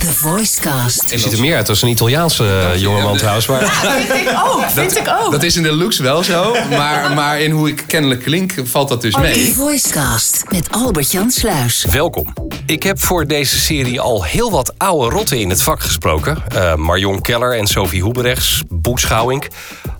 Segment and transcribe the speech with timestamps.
[0.00, 1.10] The Voicecast.
[1.10, 3.46] Hij ziet er meer uit als een Italiaanse uh, jongeman trouwens.
[3.46, 3.60] Maar...
[4.08, 5.32] vind ik ook, vind ik ook.
[5.32, 8.88] Dat is in de looks wel zo, maar, maar in hoe ik kennelijk klink valt
[8.88, 9.32] dat dus mee.
[9.32, 11.84] The Voicecast met Albert-Jan Sluis.
[11.90, 12.32] Welkom.
[12.66, 16.42] Ik heb voor deze serie al heel wat oude rotten in het vak gesproken.
[16.54, 19.48] Uh, Marion Keller en Sophie Hoeberechts, Boek Schouwink,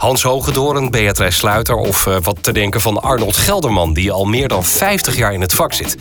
[0.01, 1.77] Hans Hogedoren, Beatrice Sluiter...
[1.77, 5.41] of uh, wat te denken van Arnold Gelderman, die al meer dan 50 jaar in
[5.41, 5.97] het vak zit.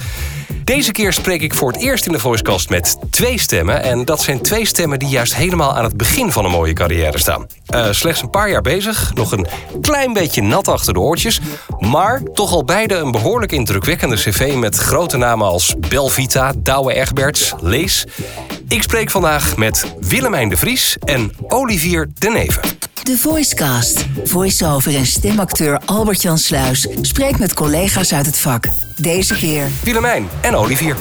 [0.64, 3.84] Deze keer spreek ik voor het eerst in de Voicecast met twee stemmen.
[3.84, 7.18] En dat zijn twee stemmen die juist helemaal aan het begin van een mooie carrière
[7.18, 7.48] staan.
[7.76, 9.48] Uh, slechts een paar jaar bezig, nog een
[9.82, 11.40] klein beetje nat achter de oortjes.
[11.80, 17.54] Maar toch al beide een behoorlijk indrukwekkende cv met grote namen als Belvita, Douwe Egberts,
[17.62, 18.06] Lees.
[18.68, 22.62] Ik spreek vandaag met Willemijn de Vries en Olivier de Neven.
[23.04, 24.06] De Voicecast.
[24.24, 28.66] Voiceover en stemacteur Albert-Jan Sluis spreekt met collega's uit het vak.
[28.96, 30.96] Deze keer Willemijn en Olivier.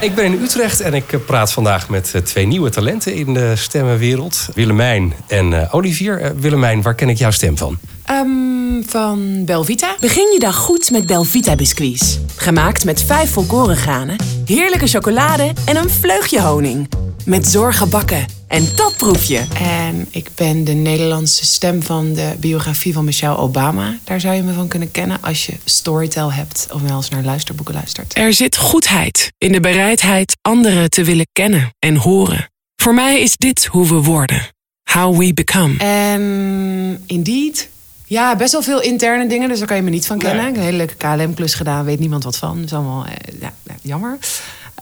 [0.00, 4.48] Ik ben in Utrecht en ik praat vandaag met twee nieuwe talenten in de stemmenwereld.
[4.54, 6.32] Willemijn en uh, Olivier.
[6.36, 7.78] Willemijn, waar ken ik jouw stem van?
[8.10, 9.96] Um, van Belvita.
[10.00, 12.18] Begin je dag goed met Belvita biscuits.
[12.36, 16.88] Gemaakt met vijf volkoren granen, heerlijke chocolade en een vleugje honing.
[17.24, 18.26] Met zorg gebakken.
[18.48, 19.44] En dat proef je.
[19.58, 23.98] En ik ben de Nederlandse stem van de biografie van Michelle Obama.
[24.04, 27.24] Daar zou je me van kunnen kennen als je Storytel hebt of wel eens naar
[27.24, 28.16] luisterboeken luistert.
[28.16, 32.50] Er zit goedheid in de bereidheid anderen te willen kennen en horen.
[32.76, 34.48] Voor mij is dit hoe we worden.
[34.92, 35.76] How we become.
[35.78, 37.68] En indeed.
[38.10, 40.40] Ja, best wel veel interne dingen, dus daar kan je me niet van kennen.
[40.40, 42.56] Ik heb een hele leuke KLM-klus gedaan, weet niemand wat van.
[42.56, 43.52] Dat is allemaal eh, ja,
[43.82, 44.18] jammer.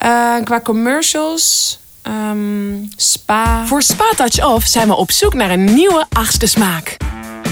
[0.03, 1.79] Uh, qua commercials
[2.31, 3.65] Um, spa.
[3.65, 6.97] Voor Spa Touch Off zijn we op zoek naar een nieuwe achtste smaak.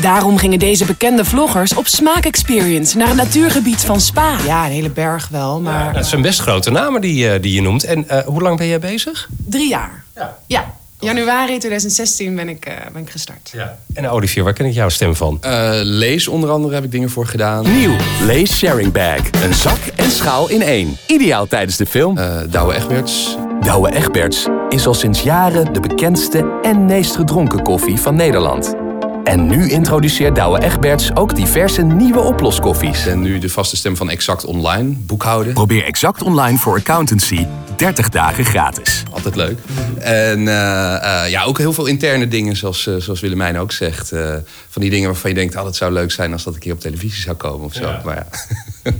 [0.01, 4.37] Daarom gingen deze bekende vloggers op smaak-experience naar het natuurgebied van Spa.
[4.45, 5.85] Ja, een hele berg wel, maar...
[5.85, 7.83] Ja, dat zijn best grote namen die, uh, die je noemt.
[7.83, 9.29] En uh, hoe lang ben jij bezig?
[9.45, 10.03] Drie jaar.
[10.15, 10.37] Ja.
[10.47, 10.73] ja.
[10.99, 13.49] Januari 2016 ben ik, uh, ben ik gestart.
[13.53, 13.77] Ja.
[13.93, 15.39] En Olivier, waar ken ik jouw stem van?
[15.83, 17.77] lees onder andere heb ik dingen voor gedaan.
[17.77, 19.43] Nieuw, Lees Sharing Bag.
[19.43, 20.97] Een zak en schaal in één.
[21.07, 22.19] Ideaal tijdens de film.
[22.49, 23.37] Douwe Egberts.
[23.59, 28.86] Douwe Egberts is al sinds jaren de bekendste en meest gedronken koffie van Nederland.
[29.27, 33.07] En nu introduceert Douwe Egberts ook diverse nieuwe oploskoffies.
[33.07, 35.53] En nu de vaste stem van Exact Online, boekhouden.
[35.53, 37.45] Probeer Exact Online voor accountancy
[37.75, 39.03] 30 dagen gratis.
[39.11, 39.59] Altijd leuk.
[39.99, 44.09] En uh, uh, ja, ook heel veel interne dingen, zoals, uh, zoals Willemijn ook zegt.
[44.69, 46.73] van die dingen waarvan je denkt, oh, dat zou leuk zijn als dat een keer
[46.73, 47.87] op televisie zou komen of zo.
[47.87, 48.01] Ja.
[48.05, 48.27] Maar ja.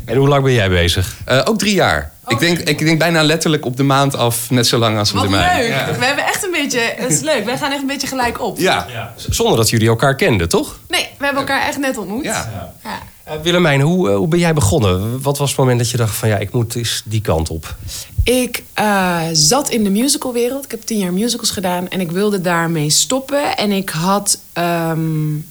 [0.05, 1.17] En hoe lang ben jij bezig?
[1.45, 2.11] ook drie jaar.
[2.27, 5.21] Ik denk, ik denk bijna letterlijk op de maand af, net zo lang als Wat
[5.21, 5.59] Willemijn.
[5.59, 5.69] leuk.
[5.69, 5.97] Ja.
[5.97, 7.45] We hebben echt een beetje, dat is leuk.
[7.45, 8.57] Wij gaan echt een beetje gelijk op.
[8.57, 8.85] Ja.
[8.89, 9.13] ja.
[9.29, 10.79] Zonder dat jullie elkaar kenden, toch?
[10.87, 12.23] Nee, we hebben elkaar echt net ontmoet.
[12.23, 12.73] Ja.
[12.83, 12.99] ja.
[13.27, 15.21] Uh, Willemijn, hoe, uh, hoe ben jij begonnen?
[15.21, 17.75] Wat was het moment dat je dacht van ja, ik moet eens die kant op?
[18.23, 20.65] Ik uh, zat in de musicalwereld.
[20.65, 23.57] Ik heb tien jaar musicals gedaan en ik wilde daarmee stoppen.
[23.57, 25.45] En ik had um,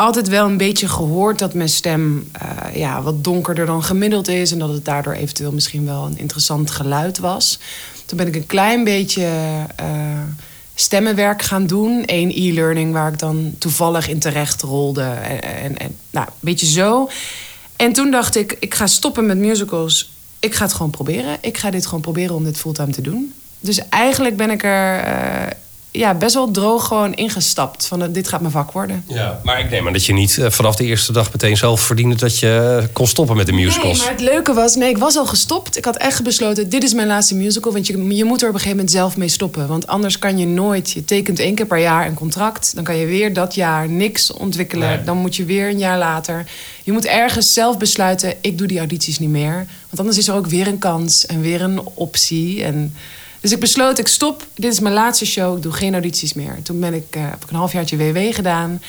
[0.00, 4.52] altijd wel een beetje gehoord dat mijn stem uh, ja, wat donkerder dan gemiddeld is.
[4.52, 7.58] En dat het daardoor eventueel misschien wel een interessant geluid was.
[8.04, 9.28] Toen ben ik een klein beetje
[9.80, 9.86] uh,
[10.74, 12.02] stemmenwerk gaan doen.
[12.06, 15.02] Eén e-learning waar ik dan toevallig in terecht rolde.
[15.02, 17.08] En, en, nou, een beetje zo.
[17.76, 20.12] En toen dacht ik, ik ga stoppen met musicals.
[20.38, 21.36] Ik ga het gewoon proberen.
[21.40, 23.32] Ik ga dit gewoon proberen om dit fulltime te doen.
[23.60, 25.50] Dus eigenlijk ben ik er uh,
[25.92, 27.86] ja, best wel droog gewoon ingestapt.
[27.86, 29.04] Van uh, dit gaat mijn vak worden.
[29.06, 31.80] Ja, maar ik neem aan dat je niet uh, vanaf de eerste dag meteen zelf
[31.80, 33.98] verdiende dat je kon stoppen met de musicals.
[33.98, 35.76] Nee, maar het leuke was, nee, ik was al gestopt.
[35.76, 37.72] Ik had echt besloten, dit is mijn laatste musical.
[37.72, 39.68] Want je, je moet er op een gegeven moment zelf mee stoppen.
[39.68, 42.74] Want anders kan je nooit, je tekent één keer per jaar een contract.
[42.74, 44.88] Dan kan je weer dat jaar niks ontwikkelen.
[44.88, 45.04] Nee.
[45.04, 46.46] Dan moet je weer een jaar later.
[46.82, 49.54] Je moet ergens zelf besluiten, ik doe die audities niet meer.
[49.54, 52.64] Want anders is er ook weer een kans en weer een optie.
[52.64, 52.94] En...
[53.40, 54.46] Dus ik besloot, ik stop.
[54.54, 55.56] Dit is mijn laatste show.
[55.56, 56.58] Ik doe geen audities meer.
[56.62, 58.82] Toen ben ik, uh, heb ik een halfjaartje WW gedaan.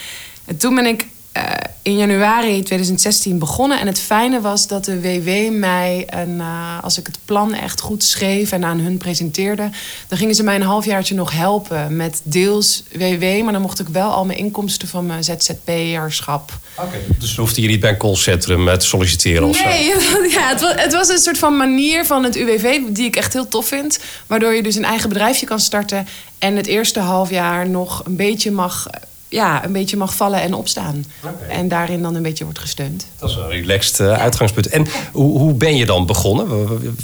[0.45, 1.07] En toen ben ik
[1.37, 1.43] uh,
[1.81, 3.79] in januari 2016 begonnen.
[3.79, 7.81] En het fijne was dat de WW mij, een, uh, als ik het plan echt
[7.81, 9.69] goed schreef en aan hun presenteerde,
[10.07, 13.43] dan gingen ze mij een halfjaartje nog helpen met deels WW.
[13.43, 16.51] Maar dan mocht ik wel al mijn inkomsten van mijn ZZP'erschap.
[16.75, 20.23] Okay, dus hoefde je niet bij een callcentrum te solliciteren of nee, zo?
[20.23, 23.33] ja, het was, het was een soort van manier van het UWV die ik echt
[23.33, 23.99] heel tof vind.
[24.27, 26.07] Waardoor je dus een eigen bedrijfje kan starten
[26.39, 28.87] en het eerste half jaar nog een beetje mag
[29.31, 31.05] ja, een beetje mag vallen en opstaan.
[31.23, 31.47] Okay.
[31.47, 33.05] En daarin dan een beetje wordt gesteund.
[33.17, 34.67] Dat is een relaxed uh, uitgangspunt.
[34.67, 36.47] En hoe, hoe ben je dan begonnen?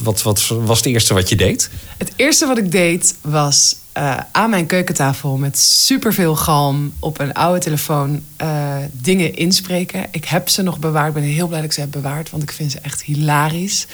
[0.03, 1.69] Wat, wat was het eerste wat je deed?
[1.97, 7.33] Het eerste wat ik deed was uh, aan mijn keukentafel met superveel galm op een
[7.33, 10.06] oude telefoon uh, dingen inspreken.
[10.12, 11.07] Ik heb ze nog bewaard.
[11.07, 13.88] Ik ben heel blij dat ik ze heb bewaard, want ik vind ze echt hilarisch.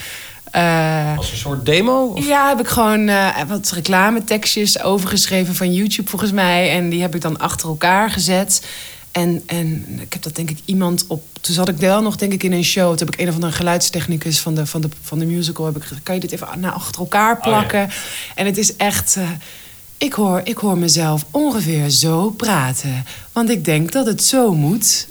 [0.53, 2.05] Eh, Als een soort demo?
[2.05, 2.27] Of?
[2.27, 6.71] ja, heb ik gewoon eh, wat reclametekstjes overgeschreven van YouTube volgens mij.
[6.71, 8.65] En die heb ik dan achter elkaar gezet.
[9.11, 11.23] En, en ik heb dat denk ik iemand op...
[11.41, 12.89] Toen zat ik wel nog denk ik in een show.
[12.89, 15.65] Toen heb ik een of andere geluidstechnicus van de, van de, van de musical...
[15.65, 17.89] Heb ik gezegd, kan je dit even naar achter elkaar plakken?
[18.35, 19.15] En het is echt...
[19.15, 19.29] eh,
[19.97, 23.05] ik, hoor, ik hoor mezelf ongeveer zo praten.
[23.31, 25.07] Want ik denk dat het zo moet.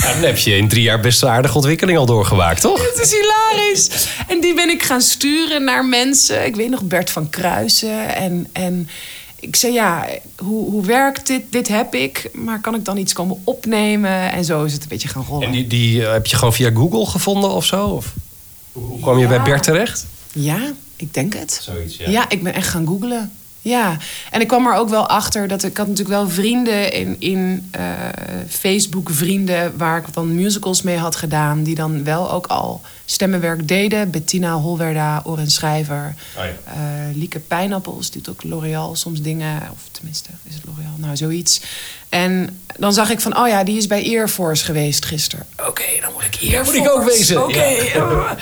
[0.00, 2.78] Ja, dan heb je in drie jaar best een aardige ontwikkeling al doorgemaakt, toch?
[2.94, 4.08] Het is hilarisch.
[4.28, 6.46] En die ben ik gaan sturen naar mensen.
[6.46, 8.14] Ik weet nog Bert van Kruisen.
[8.14, 8.88] En, en
[9.40, 10.08] ik zei, ja,
[10.38, 11.42] hoe, hoe werkt dit?
[11.50, 12.30] Dit heb ik.
[12.32, 14.32] Maar kan ik dan iets komen opnemen?
[14.32, 15.46] En zo is het een beetje gaan rollen.
[15.46, 17.86] En die, die eh, heb je gewoon via Google gevonden of zo?
[17.86, 18.12] Of
[18.72, 19.42] hoe kwam je bij Ja.
[19.42, 20.06] Bert terecht?
[20.32, 21.60] Ja, ik denk het.
[21.62, 23.32] Zoiets, Ja, ik ben echt gaan googlen.
[23.66, 23.96] Ja,
[24.30, 27.68] en ik kwam er ook wel achter dat ik had natuurlijk wel vrienden in, in
[27.70, 27.82] eh,
[28.48, 33.68] Facebook vrienden waar ik dan musicals mee had gedaan, die dan wel ook al stemmenwerk
[33.68, 34.10] deden.
[34.10, 36.72] Bettina Holwerda, Oren Schrijver, Oh ja.
[36.72, 41.60] eh, Lieke Pijnappels doet ook L'Oreal soms dingen, of tenminste is het L'Oreal, nou zoiets.
[42.08, 45.46] En dan zag ik van, oh ja, die is bij Air Force geweest gisteren.
[45.68, 47.44] Oké, dan moet ik Air moet ik ook wezen.
[47.44, 47.74] Oké.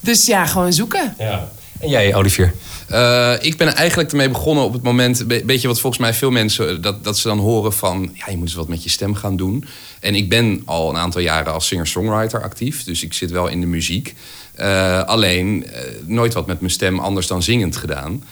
[0.00, 1.14] Dus ja, gewoon zoeken.
[1.18, 1.48] Ja.
[1.82, 2.54] En jij, Olivier?
[2.88, 6.30] Eh, ik ben eigenlijk ermee begonnen op het moment, weet je wat volgens mij veel
[6.30, 9.14] mensen, dat, dat ze dan horen van, ja, je moet eens wat met je stem
[9.14, 9.64] gaan doen.
[10.00, 13.60] En ik ben al een aantal jaren als singer-songwriter actief, dus ik zit wel in
[13.60, 14.14] de muziek.
[14.54, 18.24] Eh, alleen eh, nooit wat met mijn stem anders dan zingend gedaan.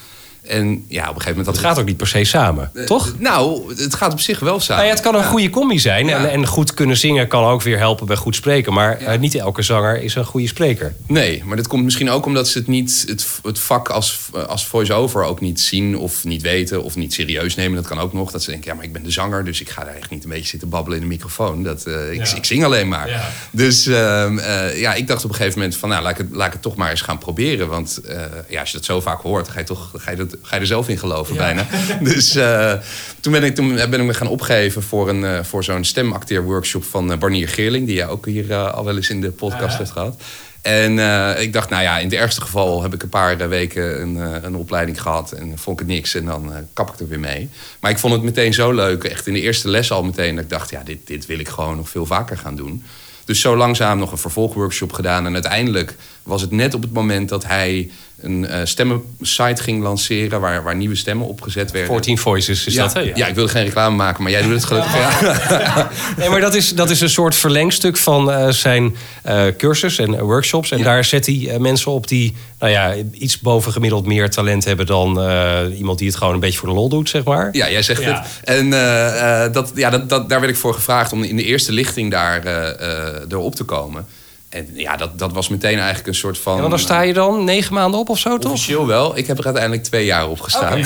[0.51, 1.47] En ja, op een gegeven moment...
[1.47, 3.15] Dat gaat ook niet per se samen, toch?
[3.19, 4.77] Nou, het gaat op zich wel samen.
[4.77, 6.07] Nou ja, het kan een goede combi zijn.
[6.07, 6.19] Ja.
[6.19, 8.73] En, en goed kunnen zingen kan ook weer helpen bij goed spreken.
[8.73, 10.95] Maar eh, niet elke zanger is een goede spreker.
[11.07, 14.67] Nee, maar dat komt misschien ook omdat ze het niet het, het vak als, als
[14.67, 17.77] voice-over ook niet zien of niet weten of niet serieus nemen.
[17.77, 18.31] Dat kan ook nog.
[18.31, 20.25] Dat ze denken, ja, maar ik ben de zanger, dus ik ga daar echt niet
[20.25, 21.63] een beetje zitten babbelen in de microfoon.
[21.63, 23.33] Dat, eh, ik, ik zing alleen maar.
[23.51, 26.27] Dus ehm, eh, ja, ik dacht op een gegeven moment van, nou, laat ik het,
[26.33, 27.69] laat ik het toch maar eens gaan proberen.
[27.69, 30.37] Want eh, ja, als je dat zo vaak hoort, ga je, toch, ga je, dat,
[30.43, 31.67] ga je er zelf in geloven bijna.
[32.01, 32.73] Dus eh,
[33.21, 36.85] toen, ben ik, toen ben ik me gaan opgeven voor, een, eh, voor zo'n stemacteerworkshop
[36.85, 37.87] van eh, Barnier Geerling.
[37.87, 40.23] Die jij ook hier al wel eens in de podcast hebt gehad.
[40.63, 40.99] En
[41.41, 44.57] ik dacht, nou ja, in het ergste geval heb ik een paar weken een, een
[44.57, 45.33] opleiding gehad.
[45.33, 47.49] En vond ik het niks en dan kap ik er weer mee.
[47.81, 50.35] Maar ik vond het meteen zo leuk, echt in de eerste les al meteen...
[50.35, 52.83] dat ik dacht, ja, dit, dit wil ik gewoon nog veel vaker gaan doen.
[53.31, 55.27] Dus zo langzaam nog een vervolgworkshop gedaan.
[55.27, 57.91] En uiteindelijk was het net op het moment dat hij
[58.23, 60.41] een eh stemmensite ging lanceren...
[60.41, 61.91] Waar, waar nieuwe stemmen opgezet werden.
[61.91, 63.01] 14 Voices is ja, dat, hè?
[63.15, 63.27] ja.
[63.27, 64.95] ik wilde geen reclame maken, maar jij doet het gelukkig.
[64.95, 65.89] Ja.
[66.17, 70.21] Nee, maar dat is, dat is een soort verlengstuk van eh, zijn eh, cursus en
[70.23, 70.71] workshops.
[70.71, 70.85] En Ja.
[70.85, 75.21] daar zet hij mensen op die nou ja, iets boven gemiddeld meer talent hebben dan
[75.21, 77.49] eh, iemand die het gewoon een beetje voor de lol doet, zeg maar.
[77.53, 78.13] Ja, jij zegt Ja.
[78.23, 78.41] het.
[78.45, 81.45] En eh, eh, dat, ja, dat, dat, daar werd ik voor gevraagd om in de
[81.45, 84.07] eerste lichting daar eh, eh, erop te komen.
[84.51, 86.65] En ja, dat, dat was meteen eigenlijk een soort van...
[86.65, 88.53] En dan sta je dan negen maanden op of zo, toch?
[88.53, 89.17] Officieel wel.
[89.17, 90.79] Ik heb er uiteindelijk twee jaar op gestaan.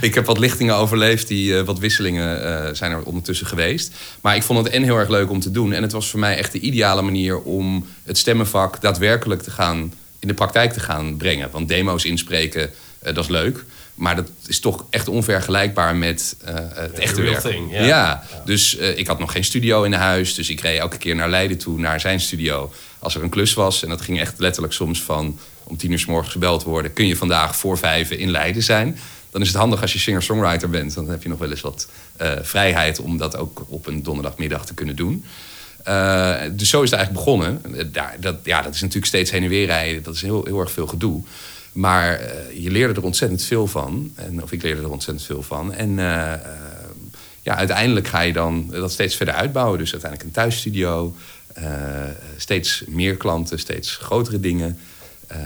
[0.00, 1.28] ik heb wat lichtingen overleefd.
[1.28, 3.94] Die, eh, wat wisselingen eh, zijn er ondertussen geweest.
[4.20, 5.72] Maar ik vond het en heel erg leuk om te doen.
[5.72, 9.92] En het was voor mij echt de ideale manier om het stemmenvak daadwerkelijk te gaan...
[10.18, 11.48] in de praktijk te gaan brengen.
[11.50, 13.64] Want demo's inspreken, eh, dat is leuk.
[13.94, 17.40] Maar dat is toch echt onvergelijkbaar met eh, het echte werk.
[17.40, 17.84] thing, ja.
[17.84, 18.24] ja.
[18.44, 20.34] dus eh, ik had nog geen studio in huis.
[20.34, 22.72] Dus ik reed elke keer naar Leiden toe, naar zijn studio.
[22.98, 23.82] Als er een klus was.
[23.82, 26.92] En dat ging echt letterlijk soms van om tien uur s morgens gebeld worden.
[26.92, 28.98] Kun je vandaag voor vijven in Leiden zijn?
[29.30, 30.94] Dan is het handig als je singer-songwriter bent.
[30.94, 34.66] Dan heb je nog wel eens wat eh, vrijheid om dat ook op een donderdagmiddag
[34.66, 35.24] te kunnen doen.
[36.52, 37.62] Dus zo is het eigenlijk begonnen.
[37.92, 40.02] Daar, dat, ja, dat is natuurlijk steeds heen en weer rijden.
[40.02, 41.22] Dat is heel, heel erg veel gedoe.
[41.74, 44.12] Maar eh, je leerde er ontzettend veel van.
[44.14, 45.74] En, of ik leerde er ontzettend veel van.
[45.74, 46.40] En eh, eh,
[47.42, 49.78] ja, uiteindelijk ga je dan dat steeds verder uitbouwen.
[49.78, 51.14] Dus uiteindelijk een thuisstudio.
[51.54, 51.64] eh,
[52.36, 54.78] steeds meer klanten, steeds grotere dingen.
[55.26, 55.40] Ehm,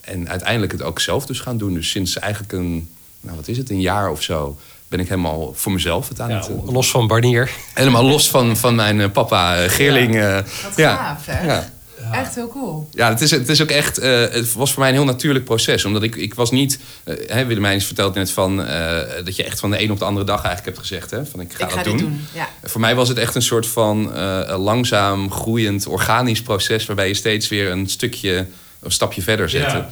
[0.00, 1.74] en uiteindelijk het ook zelf dus gaan doen.
[1.74, 2.88] Dus sinds eigenlijk een,
[3.20, 4.58] nou wat is het, een jaar of zo...
[4.88, 6.50] ben ik helemaal voor mezelf het aan Ja, het...
[6.64, 7.50] los van Barnier.
[7.74, 10.42] Helemaal los van, van mijn papa Geerling.
[10.62, 10.96] Wat ja.
[10.96, 11.46] gaaf, hè?
[11.46, 11.72] Ja.
[12.18, 12.88] Echt heel cool.
[12.92, 13.98] Ja, het is, het is ook echt.
[13.98, 15.84] eh, het was voor mij een heel natuurlijk proces.
[15.84, 16.78] Omdat ik, ik was niet.
[17.04, 18.64] eh hè, Willemijn vertelt net van.
[18.64, 21.10] eh, dat je echt van de een op de andere dag eigenlijk hebt gezegd.
[21.10, 22.26] Hè, van ik ga ik dat ga doen.
[22.32, 22.48] Ja.
[22.62, 26.86] Voor mij was het echt een soort van eh, langzaam groeiend organisch proces.
[26.86, 28.46] Waarbij je steeds weer een stukje.
[28.80, 29.76] Een stapje verder zette.
[29.76, 29.88] Ja.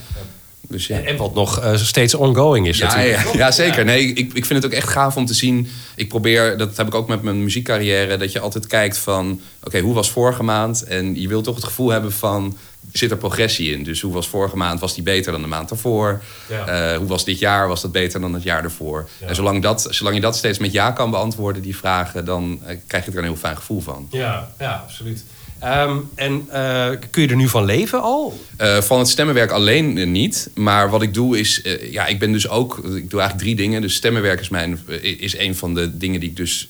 [0.73, 1.01] Dus ja.
[1.01, 3.25] En wat nog eh, steeds ongoing is Ja, natuurlijk.
[3.25, 3.85] ja, ja, zeker.
[3.85, 5.69] Nee, ik, ik vind het ook echt gaaf om te zien.
[5.95, 9.81] Ik probeer, dat heb ik ook met mijn muziekcarrière, dat je altijd kijkt van, oké,
[9.81, 10.83] hoe was vorige maand?
[10.83, 12.57] En je wilt toch het gevoel hebben van,
[12.93, 13.83] zit er progressie in?
[13.83, 14.81] Dus hoe was vorige maand?
[14.81, 16.23] Was die beter dan de maand daarvoor?
[16.49, 16.67] Ja.
[16.67, 17.69] Eh, hoe was dit jaar?
[17.69, 19.09] Was dat beter dan het jaar ervoor?
[19.21, 19.27] Ja.
[19.27, 22.77] En zolang, dat, zolang je dat steeds met ja kan beantwoorden, die vragen, dan eh,
[22.87, 24.09] krijg je er een heel fijn gevoel van.
[24.11, 25.25] Ja, ja, absoluut.
[25.63, 28.41] Ehm, en eh, kun je er nu van leven al?
[28.61, 30.51] Uh, van het stemmenwerk alleen uh, niet.
[30.55, 33.81] Maar wat ik doe is, ja, ik ben dus ook, ik doe eigenlijk drie dingen.
[33.81, 36.69] Dus stemmenwerk is, mijn, is een van de dingen die ik dus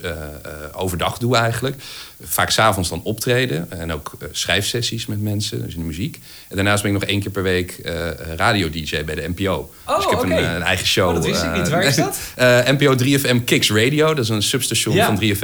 [0.73, 1.77] overdag doe eigenlijk.
[2.25, 6.21] Vaak s'avonds dan optreden en ook schrijfsessies met mensen, dus in de muziek.
[6.49, 7.81] En daarnaast ben ik nog één keer per week
[8.37, 9.71] radio-dj bij de NPO.
[9.87, 10.45] Oh, dus ik heb okay.
[10.45, 11.09] een, een, eigen show.
[11.09, 11.69] Oh, dat wist ik niet.
[11.69, 12.19] Waar is dat?
[12.79, 15.07] NPO 3FM Kicks Radio, dat is een substation Ja.
[15.07, 15.41] van 3FM.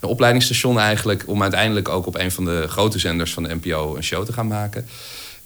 [0.00, 3.96] Een opleidingsstation eigenlijk om uiteindelijk ook op een van de grote zenders van de NPO
[3.96, 4.86] een show te gaan maken.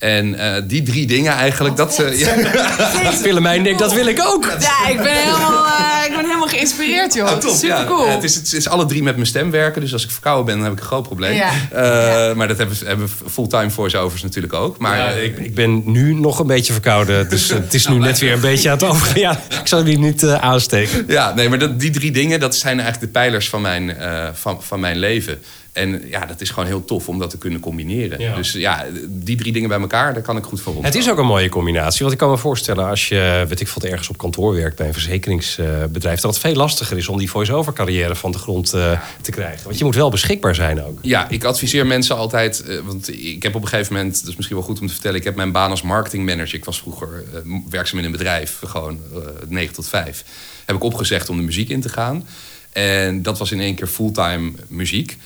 [0.04, 1.98] En eh, die drie dingen eigenlijk, dat...
[1.98, 2.34] eh, ja.
[3.22, 4.44] Willemijn denkt, dat wil ik ook.
[4.60, 7.28] Ja, ik ben helemaal, eh, ik ben helemaal geïnspireerd, joh.
[7.28, 7.84] Ah, top, Super ja.
[7.84, 8.08] cool.
[8.08, 9.80] Het is, het is alle drie met mijn stem werken.
[9.80, 11.34] Dus als ik verkouden ben, dan heb ik een groot probleem.
[11.34, 11.50] Ja.
[11.72, 14.78] Eh, Maar dat hebben, hebben fulltime voice-overs natuurlijk ook.
[14.78, 17.28] Maar Ja, ik, ik ben nu nog een beetje verkouden.
[17.28, 19.18] Dus het is nu net weer een beetje aan het over.
[19.24, 21.04] Ja, ik zal die niet aansteken.
[21.08, 24.28] Ja, nee, maar dat, die drie dingen, dat zijn eigenlijk de pijlers van mijn, eh,
[24.32, 25.42] van, van mijn leven.
[25.74, 28.20] En ja, dat is gewoon heel tof om dat te kunnen combineren.
[28.20, 28.34] Ja.
[28.34, 30.84] Dus ja, die drie dingen bij elkaar, daar kan ik goed voor rond.
[30.84, 32.00] Het is ook een mooie combinatie.
[32.00, 34.86] Want ik kan me voorstellen, als je, weet ik veel, ergens op kantoor werkt bij
[34.86, 39.00] een verzekeringsbedrijf, dat het veel lastiger is om die voice-over carrière van de grond eh,
[39.20, 39.64] te krijgen.
[39.64, 40.98] Want je moet wel beschikbaar zijn ook.
[41.02, 44.36] Ja, ik adviseer mensen altijd, eh, want ik heb op een gegeven moment, dat is
[44.36, 47.24] misschien wel goed om te vertellen, ik heb mijn baan als marketingmanager, ik was vroeger
[47.34, 47.40] eh,
[47.70, 50.24] werkzaam in een bedrijf, gewoon eh 9 tot 5,
[50.64, 52.26] heb ik opgezegd om de muziek in te gaan.
[52.72, 55.16] En dat was in één keer fulltime muziek.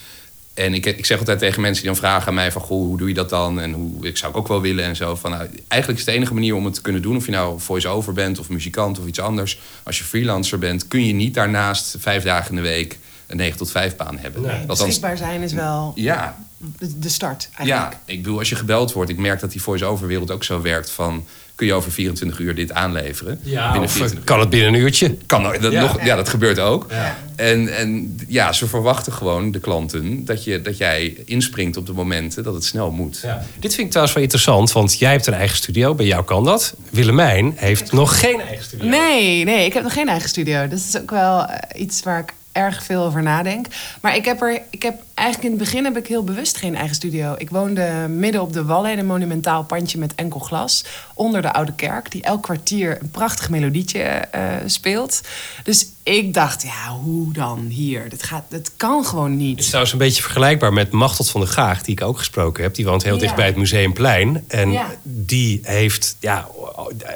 [0.58, 2.62] En ik, ik zeg altijd tegen mensen die dan vragen aan mij van...
[2.62, 3.60] Goh, hoe doe je dat dan?
[3.60, 5.14] En hoe, ik zou ik ook wel willen en zo.
[5.14, 7.16] Van, nou, eigenlijk is de enige manier om het te kunnen doen...
[7.16, 9.60] of je nou voice-over bent of muzikant of iets anders...
[9.82, 12.98] als je freelancer bent, kun je niet daarnaast vijf dagen in de week...
[13.26, 14.42] een 9 tot 5 baan hebben.
[14.42, 16.44] Nee, Althans, beschikbaar zijn is wel ja,
[16.78, 17.92] de, de start, eigenlijk.
[17.92, 19.10] ja, ik bedoel, als je gebeld wordt...
[19.10, 21.26] ik merk dat die voice-over wereld ook zo werkt van...
[21.58, 23.40] kun je over 24 uur dit aanleveren?
[23.42, 25.16] binnen Of, 24 eh, kan het binnen een uurtje?
[25.26, 25.80] kan ook, dat, Ja.
[25.80, 26.86] Nog, ja, dat gebeurt ook.
[26.90, 27.16] Ja.
[27.36, 31.92] En, en ja, ze verwachten gewoon, de klanten, dat, je, dat jij inspringt op de
[31.92, 33.20] momenten dat het snel moet.
[33.22, 33.42] Ja.
[33.58, 35.94] Dit vind ik trouwens wel interessant, want jij hebt een eigen studio.
[35.94, 36.74] Bij jou kan dat.
[36.90, 38.88] Willemijn heeft nog geen eigen studio.
[38.88, 40.68] Nee, nee, ik heb nog geen eigen studio.
[40.68, 43.66] Dat is ook wel eh, iets waar ik erg veel over nadenk.
[44.00, 46.76] Maar ik heb er, ik heb eigenlijk in het begin heb ik heel bewust geen
[46.76, 47.34] eigen studio.
[47.38, 50.84] Ik woonde midden op de Wallen in een monumentaal pandje met enkel glas.
[51.14, 55.20] Onder de Oude Kerk, die elk kwartier een prachtig melodietje eh, speelt.
[55.64, 58.08] Dus ik dacht, ja, hoe dan hier?
[58.08, 59.64] Dat, gaat, dat kan gewoon Het is niet.
[59.66, 62.74] trouwens een beetje vergelijkbaar met Machteld van der Gaag, die ik ook gesproken heb.
[62.74, 63.20] Die woont heel Ja.
[63.20, 64.44] dicht bij het Museumplein.
[64.48, 64.86] En Ja.
[65.02, 66.48] die heeft, ja,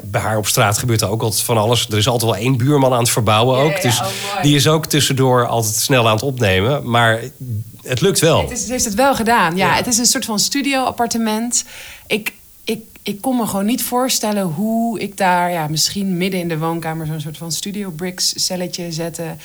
[0.02, 1.86] bij haar op straat gebeurt er ook altijd van alles.
[1.88, 3.72] Er is altijd wel één buurman aan het verbouwen ook.
[3.76, 6.90] ja, dus Oh, die is ook tussendoor altijd snel aan het opnemen.
[6.90, 7.20] Maar
[7.92, 8.40] het lukt wel.
[8.42, 9.56] Het is, ze heeft het wel gedaan.
[9.56, 9.74] Ja, Ja.
[9.76, 11.64] het is een soort van studio-appartement.
[12.06, 12.32] Ik,
[12.64, 16.58] ik, ik kon me gewoon niet voorstellen hoe ik daar ja, misschien midden in de
[16.58, 19.36] woonkamer zo'n soort van studio bricks celletje zette.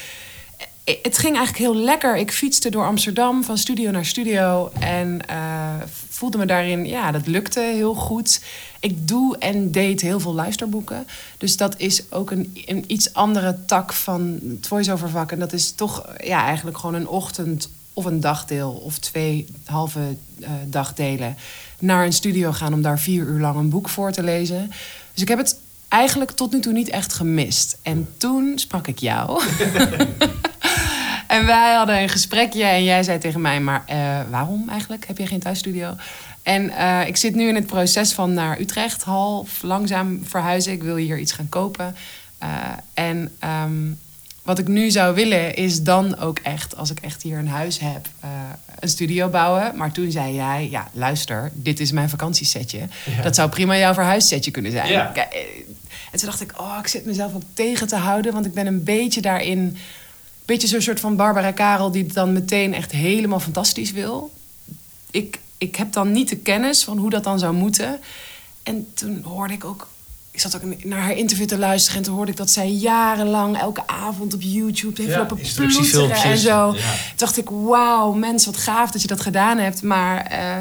[1.02, 2.18] Het ging eigenlijk heel lekker.
[2.18, 5.38] Ik fietste door Amsterdam van studio naar studio en eh,
[6.10, 8.42] voelde me daarin, ja, dat lukte heel goed.
[8.80, 11.08] Ik doe en deed heel veel luisterboeken.
[11.38, 15.32] Dus dat is ook een, een iets andere tak van het voice-over vak.
[15.32, 20.16] En dat is toch ja, eigenlijk gewoon een ochtend of een dagdeel of twee halve
[20.42, 21.38] eh, dagdelen
[21.80, 24.72] naar een studio gaan om daar vier uur lang een boek voor te lezen.
[25.14, 27.78] Dus ik heb het eigenlijk tot nu toe niet echt gemist.
[27.82, 29.42] En toen sprak ik jou.
[31.28, 35.08] en wij hadden een gesprekje en jij zei tegen mij, maar eh, waarom eigenlijk?
[35.08, 35.96] Heb je geen thuisstudio?
[36.44, 40.72] En eh, ik zit nu in het proces van naar Utrecht, half langzaam verhuizen.
[40.72, 41.96] Ik wil hier iets gaan kopen.
[42.94, 43.92] En ehm,
[44.48, 47.80] wat ik nu zou willen is dan ook echt, als ik echt hier een huis
[47.80, 48.30] heb, eh,
[48.80, 49.76] een studio bouwen.
[49.76, 52.80] Maar toen zei jij, ja luister, dit is mijn vakantiesetje.
[53.22, 54.92] Dat zou prima jouw verhuissetje kunnen zijn.
[54.92, 55.16] Ja.
[55.16, 55.24] Eh,
[56.12, 58.34] En toen dacht ik, oh, ik zit mezelf ook tegen te houden.
[58.34, 59.78] Want ik ben een beetje daarin, een
[60.46, 61.92] beetje zo'n soort van Barbara Karel...
[61.92, 64.32] die het dan meteen echt helemaal fantastisch wil.
[65.12, 68.00] Ik, ik heb dan niet de kennis van hoe dat dan zou moeten.
[68.64, 69.88] En toen hoorde ik ook
[70.38, 73.60] ik zat ook naar haar interview te luisteren en toen hoorde ik dat zij jarenlang
[73.60, 76.50] elke avond op YouTube heeft Ja, lopen ploeteren en zo.
[76.50, 76.72] Ja.
[76.72, 76.82] Toen
[77.16, 79.84] dacht ik, wauw, mens, wat gaaf dat je dat gedaan hebt.
[79.84, 80.58] Maar eh,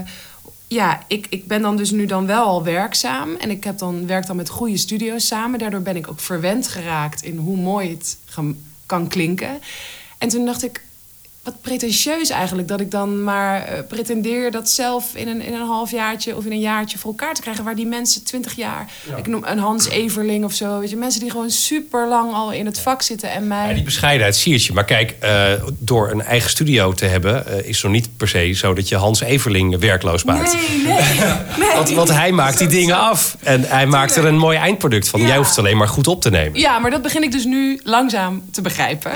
[0.67, 4.07] ja, ik, ik ben dan dus nu dan wel al werkzaam en ik heb dan,
[4.07, 5.59] werk dan met goede studio's samen.
[5.59, 8.19] Daardoor ben ik ook verwend geraakt in hoe mooi het
[8.87, 9.61] kan klinken.
[10.19, 10.83] En toen dacht ik,
[11.47, 15.67] wat pretentieus eigenlijk dat ik dan maar eh, pretendeer dat zelf in een, in een
[15.67, 17.65] halfjaartje of in een jaartje voor elkaar te krijgen.
[17.65, 21.21] Waar die mensen twintig jaar, ik noem een Hans Everling of zo, weet je, mensen
[21.21, 23.69] die gewoon super lang al in het vak zitten en mij.
[23.69, 24.73] Ja, die bescheidenheid zie je.
[24.73, 27.47] Maar kijk, eh, door een eigen studio te hebben...
[27.47, 30.53] eh, is nog niet per se zo dat je Hans Everling werkloos maakt.
[30.55, 30.85] Nee, nee,
[31.59, 31.75] nee.
[31.75, 33.37] Want, want hij maakt die dingen af.
[33.43, 35.21] En hij maakt er een mooi eindproduct van.
[35.21, 35.27] Ja.
[35.27, 36.61] Jij hoeft het alleen maar goed op te nemen.
[36.61, 39.13] Ja, maar dat begin ik dus nu langzaam te begrijpen.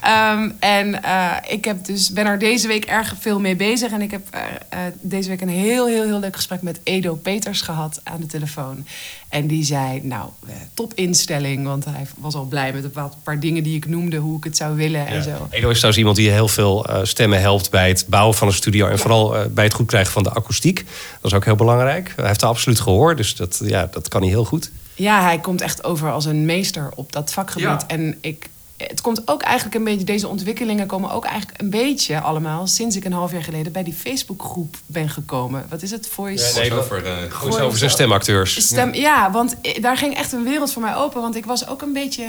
[0.00, 1.00] Ehm, en
[1.48, 3.92] ik heb dus, ben er deze week erg veel mee bezig.
[3.92, 7.14] En ik heb eh, eh, deze week een heel, heel, heel leuk gesprek met Edo
[7.14, 8.86] Peters gehad aan de telefoon.
[9.28, 11.64] En die zei, nou, eh, top instelling.
[11.64, 14.44] Want hij was al blij met een paar, paar dingen die ik noemde, hoe ik
[14.44, 15.48] het zou willen en zo.
[15.50, 18.86] Edo is trouwens iemand die heel veel stemmen helpt bij het bouwen van een studio.
[18.86, 20.84] En vooral bij het goed krijgen van de akoestiek.
[21.20, 22.12] Dat is ook heel belangrijk.
[22.16, 24.70] Hij heeft er absoluut gehoor, dus dat, ja, dat kan hij heel goed.
[24.94, 27.64] Ja, hij komt echt over als een meester op dat vakgebied.
[27.64, 27.84] Ja.
[27.86, 28.48] En ik,
[28.86, 32.96] het komt ook eigenlijk een beetje, deze ontwikkelingen komen ook eigenlijk een beetje allemaal sinds
[32.96, 35.66] ik een half jaar geleden bij die Facebookgroep ben gekomen.
[35.68, 36.08] Wat is het?
[36.08, 36.58] Voice.
[36.58, 38.64] nee, over, eh, over zijn stemacteurs.
[38.66, 41.20] Stem, ja, want i- daar ging echt een wereld voor mij open.
[41.20, 42.26] Want ik was ook een beetje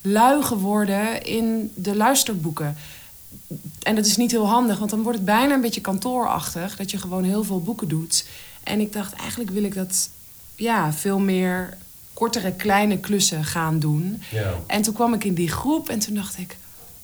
[0.00, 2.76] lui geworden in de luisterboeken.
[3.82, 6.76] En dat is niet heel handig, want dan wordt het bijna een beetje kantoorachtig.
[6.76, 8.24] Dat je gewoon heel veel boeken doet.
[8.62, 10.08] En ik dacht, eigenlijk wil ik dat
[10.56, 11.76] ja, veel meer
[12.16, 14.22] kortere, kleine klussen gaan doen.
[14.30, 14.54] Ja.
[14.66, 16.56] En toen kwam ik in die groep en toen dacht ik...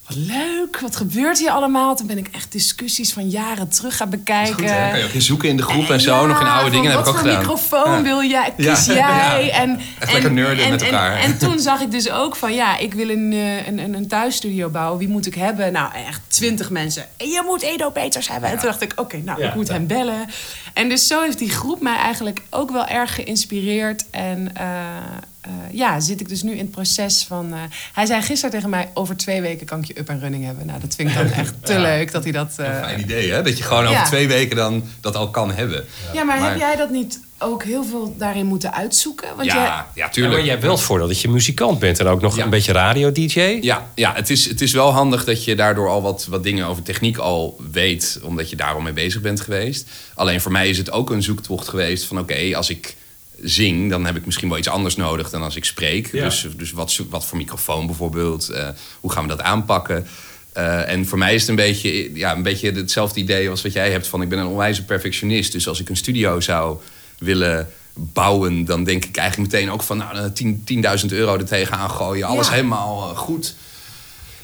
[0.06, 1.96] Wat leuk, wat gebeurt hier allemaal?
[1.96, 4.54] Toen ben ik echt discussies van jaren terug gaan bekijken.
[4.54, 4.90] Goed, hè?
[4.90, 6.90] Kan je ook in zoeken in de groep en zo, Ja, nog in oude dingen.
[6.90, 7.40] heb ik ook Wat voor gedaan.
[7.42, 8.02] microfoon Ja.
[8.02, 8.52] wil jij?
[8.56, 9.44] Kies Ja, jij?
[9.46, 9.52] ja.
[9.60, 11.16] En, Echt en, lekker nerden en, met en- elkaar.
[11.18, 14.08] En, toen zag ik dus ook van ja, ik wil een, eh, een, een, een
[14.08, 14.98] thuisstudio bouwen.
[14.98, 15.72] Wie moet ik hebben?
[15.72, 17.06] Nou, echt twintig mensen.
[17.16, 18.50] En je moet Edo Peters hebben.
[18.50, 19.48] En toen dacht ik, oké, nou, Ja.
[19.48, 20.26] ik moet hem bellen.
[20.74, 24.04] En dus zo heeft die groep mij eigenlijk ook wel erg geïnspireerd.
[24.10, 24.66] En eh,
[25.42, 27.52] eh, ja, zit ik dus nu in het proces van...
[27.52, 27.58] eh,
[27.92, 30.66] hij zei gisteren tegen mij, over twee weken kan ik je up en running hebben.
[30.66, 32.52] Nou, dat vind ik dan echt te leuk dat hij dat...
[32.56, 33.42] eh, Fijn idee, hè?
[33.42, 33.90] Dat je gewoon Ja.
[33.90, 35.84] over twee weken dan dat al kan hebben.
[36.12, 39.28] ja, maar, Maar- heb jij dat niet ook heel veel daarin moeten uitzoeken?
[39.36, 40.34] Want jij, Ja, ja, Ja, tuurlijk.
[40.34, 42.44] maar jij hebt wel het voordeel dat je muzikant bent en ook nog Ja.
[42.44, 43.58] een beetje radio-dj.
[43.60, 46.66] Ja, ja het, is, het is wel handig dat je daardoor al wat, wat dingen
[46.66, 49.88] over techniek al weet, omdat je daar al mee bezig bent geweest.
[50.14, 52.96] Alleen voor mij is het ook een zoektocht geweest van oké, als ik
[53.42, 56.12] zing, dan heb ik misschien wel iets anders nodig dan als ik spreek.
[56.12, 56.24] Ja.
[56.24, 58.68] Dus, dus wat, wat voor microfoon bijvoorbeeld, eh,
[59.00, 60.06] hoe gaan we dat aanpakken?
[60.52, 63.72] Eh, en voor mij is het een beetje, ja, een beetje hetzelfde idee als wat
[63.72, 65.52] jij hebt van ik ben een onwijze perfectionist.
[65.52, 66.78] Dus als ik een studio zou
[67.18, 71.44] willen bouwen, dan denk ik eigenlijk meteen ook van nou, eh, 10 10.000 euro er
[71.44, 72.52] tegenaan gooien, alles Ja.
[72.52, 73.54] helemaal goed.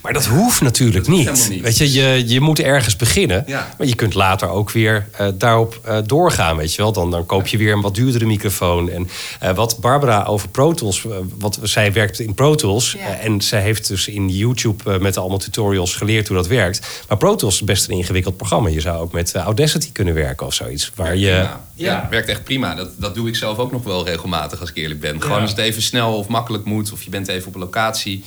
[0.00, 1.60] Maar dat hoeft natuurlijk Dat niet.
[1.60, 3.44] Weet je, je, je moet ergens beginnen.
[3.46, 3.74] Ja.
[3.78, 6.92] Maar je kunt later ook weer eh, daarop eh, doorgaan, weet je wel.
[6.92, 8.90] Dan, dan koop je weer een wat duurdere microfoon.
[8.90, 9.08] En
[9.40, 11.06] eh, wat Barbara over Pro Tools...
[11.38, 12.96] wat zij werkt in Pro Tools.
[12.98, 13.18] Ja.
[13.18, 17.04] en zij heeft dus in YouTube met allemaal tutorials geleerd hoe dat werkt.
[17.08, 18.68] Maar Pro Tools is best een ingewikkeld programma.
[18.68, 20.92] Je zou ook met Audacity kunnen werken of zoiets.
[20.94, 21.26] Waar je...
[21.26, 22.06] Ja, ja.
[22.10, 22.74] werkt echt prima.
[22.74, 25.20] Dat, dat doe ik zelf ook nog wel regelmatig als ik eerlijk ben.
[25.20, 25.42] Gewoon Ja.
[25.42, 28.24] als het even snel of makkelijk moet, of je bent even op een locatie,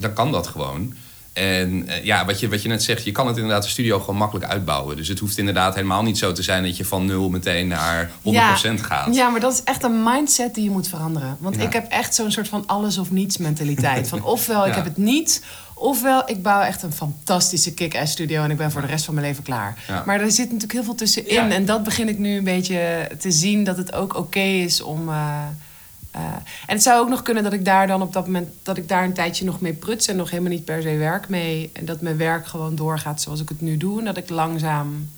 [0.00, 0.94] dan kan dat gewoon.
[1.32, 3.98] En eh, ja, wat je, wat je net zegt, je kan het inderdaad de studio
[4.00, 4.96] gewoon makkelijk uitbouwen.
[4.96, 8.10] Dus het hoeft inderdaad helemaal niet zo te zijn dat je van nul meteen naar
[8.24, 9.14] 100% gaat.
[9.14, 11.36] Ja, maar dat is echt een mindset die je moet veranderen.
[11.40, 11.62] Want Ja.
[11.62, 14.08] ik heb echt zo'n soort van alles of niets mentaliteit.
[14.08, 15.42] Van ofwel ik heb het niet,
[15.74, 19.14] ofwel ik bouw echt een fantastische kick-ass studio en ik ben voor de rest van
[19.14, 20.02] mijn leven klaar.
[20.06, 21.52] Maar er zit natuurlijk heel veel tussenin.
[21.52, 25.08] En dat begin ik nu een beetje te zien dat het ook oké is om.
[25.08, 25.42] eh,
[26.10, 26.20] eh,
[26.66, 28.88] en het zou ook nog kunnen dat ik daar dan op dat moment dat ik
[28.88, 31.70] daar een tijdje nog mee pruts en nog helemaal niet per se werk mee.
[31.72, 33.98] En dat mijn werk gewoon doorgaat zoals ik het nu doe.
[33.98, 35.10] En dat ik langzaam.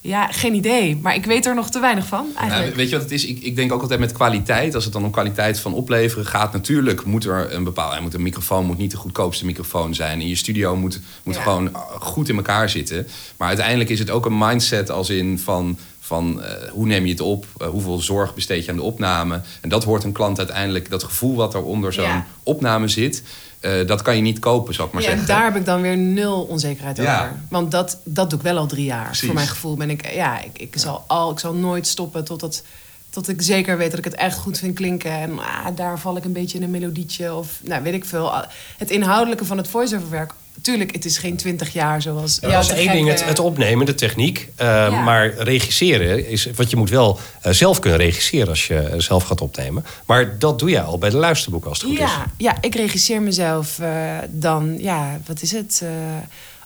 [0.00, 0.96] Ja, geen idee.
[0.96, 2.26] Maar ik weet er nog te weinig van.
[2.36, 2.70] Eigenlijk.
[2.70, 3.26] Ja, weet je wat het is?
[3.26, 4.74] Ik, ik denk ook altijd met kwaliteit.
[4.74, 8.00] Als het dan om kwaliteit van opleveren gaat, natuurlijk moet er een bepaalde.
[8.00, 10.20] Moet een microfoon moet niet de goedkoopste microfoon zijn.
[10.20, 11.42] In je studio moet, moet Ja.
[11.42, 13.06] gewoon goed in elkaar zitten.
[13.36, 15.78] Maar uiteindelijk is het ook een mindset als in van.
[16.06, 17.46] Van eh, hoe neem je het op?
[17.58, 19.40] Eh, hoeveel zorg besteed je aan de opname?
[19.60, 22.26] En dat hoort een klant uiteindelijk, dat gevoel wat er onder zo'n Ja.
[22.42, 23.22] opname zit,
[23.60, 25.34] eh, dat kan je niet kopen, zou ik maar ja, en zeggen.
[25.34, 27.20] daar heb ik dan weer nul onzekerheid Ja.
[27.24, 27.40] over.
[27.48, 29.04] Want dat, dat doe ik wel al drie jaar.
[29.04, 29.24] Precies.
[29.24, 32.62] Voor mijn gevoel ben ik, ja, ik, ik, zal al, ik zal nooit stoppen totdat
[33.10, 35.10] tot ik zeker weet dat ik het echt goed vind klinken.
[35.10, 38.32] En ah, daar val ik een beetje in een melodietje of nou, weet ik veel.
[38.76, 40.32] Het inhoudelijke van het voice-over werk.
[40.62, 42.38] Tuurlijk, het is geen twintig jaar zoals...
[42.40, 44.48] Ja, dat is één ding, het, het opnemen, de techniek.
[44.56, 45.02] Eh, Ja.
[45.02, 46.48] Maar regisseren is...
[46.54, 49.84] Want je moet wel eh, zelf kunnen regisseren als je eh, zelf gaat opnemen.
[50.04, 52.04] Maar dat doe je al bij de luisterboeken als het goed is.
[52.04, 55.82] Ja, ja, ik regisseer mezelf eh, dan, ja, wat is het?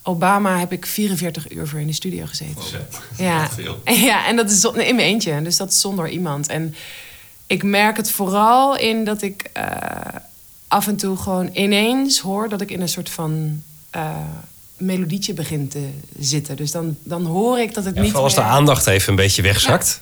[0.03, 2.63] Obama heb ik 44 uur voor in de studio gezeten.
[3.17, 3.49] Ja.
[3.85, 6.49] ja, en dat is in mijn eentje, dus dat is zonder iemand.
[6.49, 6.75] En
[7.47, 9.51] ik merk het vooral in dat ik
[10.69, 14.17] af en toe gewoon ineens hoor dat ik in een soort van eh,
[14.77, 16.57] melodietje begin te zitten.
[16.57, 19.17] Dus dan, dan hoor ik dat het Ja, niet vooral als de aandacht even een
[19.17, 20.01] beetje wegzakt.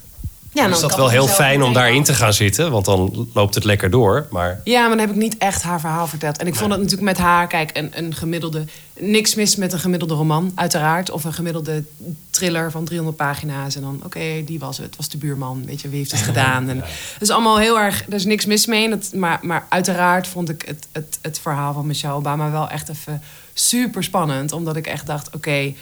[0.56, 3.28] Ja, Dan dan is dat wel heel fijn om daarin te gaan zitten, want dan
[3.32, 4.26] loopt het lekker door.
[4.30, 6.38] Maar Ja, maar dan heb ik niet echt haar verhaal verteld.
[6.38, 8.64] En ik vond het natuurlijk met haar, kijk, een, een gemiddelde...
[8.98, 11.10] Niks mis met een gemiddelde roman, uiteraard.
[11.10, 11.84] Of een gemiddelde
[12.30, 13.76] thriller van 300 pagina's.
[13.76, 14.96] En dan, oké, die was het.
[14.96, 15.62] was de buurman.
[15.66, 16.68] Weet je, wie heeft het gedaan?
[16.68, 16.76] En,
[17.12, 18.04] Het is allemaal heel erg...
[18.08, 18.88] Er is niks mis mee.
[18.90, 22.88] Dat, maar, maar uiteraard vond ik het, het, het verhaal van Michelle Obama wel echt
[22.88, 23.22] even
[23.58, 24.52] super spannend.
[24.52, 25.72] Omdat ik echt dacht, oké...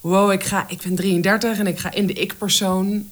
[0.00, 3.08] wow, ik, ga, ik ben 33 en ik ga in de ik-persoon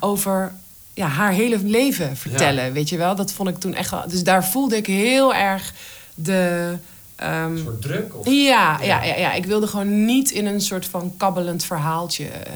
[0.00, 0.52] over
[0.94, 2.72] ja, haar hele leven vertellen.
[2.72, 3.14] Weet je wel?
[3.14, 4.08] Dat vond ik toen echt wel...
[4.08, 5.74] Dus daar voelde ik heel erg
[6.14, 6.72] de...
[7.16, 8.12] ehm, druk?
[8.24, 12.52] ja, ja, ja, ja, ik wilde gewoon niet in een soort van kabbelend verhaaltje eh,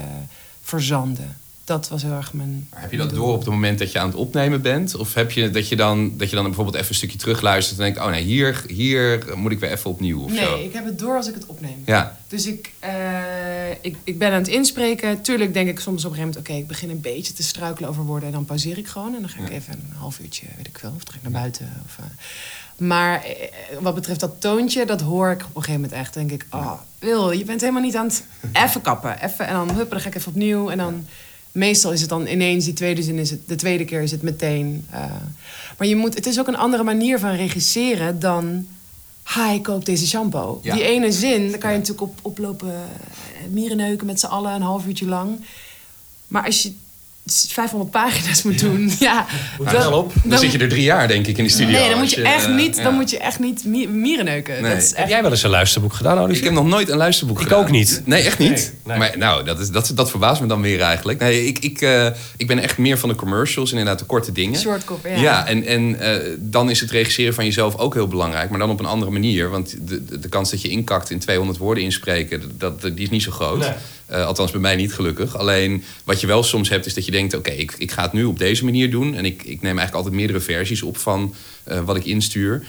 [0.63, 1.37] verzanden.
[1.67, 2.67] Dat was heel erg mijn.
[2.71, 4.95] Maar heb je dat door op het moment dat je aan het opnemen bent?
[4.95, 7.85] Of heb je dat je dan, dat je dan bijvoorbeeld even een stukje terugluistert en
[7.85, 10.57] denkt: oh nee, hier, hier moet ik weer even opnieuw of zo?
[10.57, 11.83] Nee, ik heb het door als ik het opneem.
[11.87, 15.21] Ja, Dus ik, eh, ik, ik ben aan het inspreken.
[15.23, 16.51] Tuurlijk denk ik soms op een gegeven moment...
[16.51, 18.29] oké, ik begin een beetje te struikelen over woorden...
[18.29, 19.15] en dan pauzeer ik gewoon.
[19.15, 20.93] En dan ga ik even een half uurtje, weet ik veel...
[20.97, 21.83] of trek naar buiten.
[21.85, 22.05] Of, eh.
[22.87, 23.33] Maar eh,
[23.81, 24.87] wat betreft dat toontje...
[24.87, 26.15] dat hoor ik op een gegeven moment echt.
[26.15, 28.25] denk ik, oh, Wil, je bent helemaal niet aan het
[28.65, 29.25] even kappen.
[29.25, 30.71] Even, en dan huppen, dan ga ik even opnieuw.
[30.71, 31.07] En dan...
[31.57, 33.49] Meestal is het dan ineens, die tweede zin is het...
[33.49, 34.87] de tweede keer is het meteen...
[34.91, 35.05] eh.
[35.79, 38.67] maar je moet, het is ook een andere manier van regisseren dan...
[39.35, 40.61] Hi, koop deze shampoo.
[40.63, 40.75] Ja.
[40.75, 44.63] Die ene zin, daar kan je natuurlijk op, oplopen eh, mierenneuken met z'n allen een
[44.63, 45.41] half uurtje lang.
[46.29, 46.73] Maar als je
[47.27, 49.27] 500 pagina's moet doen, ja.
[49.59, 50.13] Moet wel op.
[50.25, 51.79] dan, zit je er drie jaar denk ik in de studio.
[51.79, 52.83] Nee, dan moet als je echt eh, niet, ja.
[52.83, 54.63] dan moet je echt niet mi- mierenneuken.
[54.63, 54.75] Nee.
[54.75, 56.45] Dat is Heb echt, jij wel eens een luisterboek gedaan, Ik Olivier?
[56.45, 57.59] heb nog nooit een luisterboek Ik gedaan.
[57.61, 58.03] ook niet.
[58.05, 58.51] Nee, echt niet.
[58.51, 58.99] Nee, nee.
[58.99, 61.19] Maar nou, dat, is, dat, dat verbaast me dan weer eigenlijk.
[61.19, 64.61] Nee, ik, ik, eh, ik ben echt meer van de commercials, inderdaad de korte dingen.
[64.61, 65.17] Shortcop, ja.
[65.21, 68.51] Ja, en, en eh, dan is het regisseren van jezelf ook heel belangrijk.
[68.51, 69.51] Maar dan op een andere manier.
[69.51, 73.11] Want de, de, de kans dat je inkakt in 200 woorden inspreken, dat, die is
[73.11, 73.59] niet zo groot.
[73.59, 73.71] Nee.
[74.07, 75.37] Eh, althans, bij mij niet gelukkig.
[75.37, 78.13] Alleen wat je wel soms hebt, is dat je denkt: oké, ik, ik ga het
[78.13, 79.15] nu op deze manier doen.
[79.15, 82.63] En ik, ik neem eigenlijk altijd meerdere versies op van eh, wat ik instuur.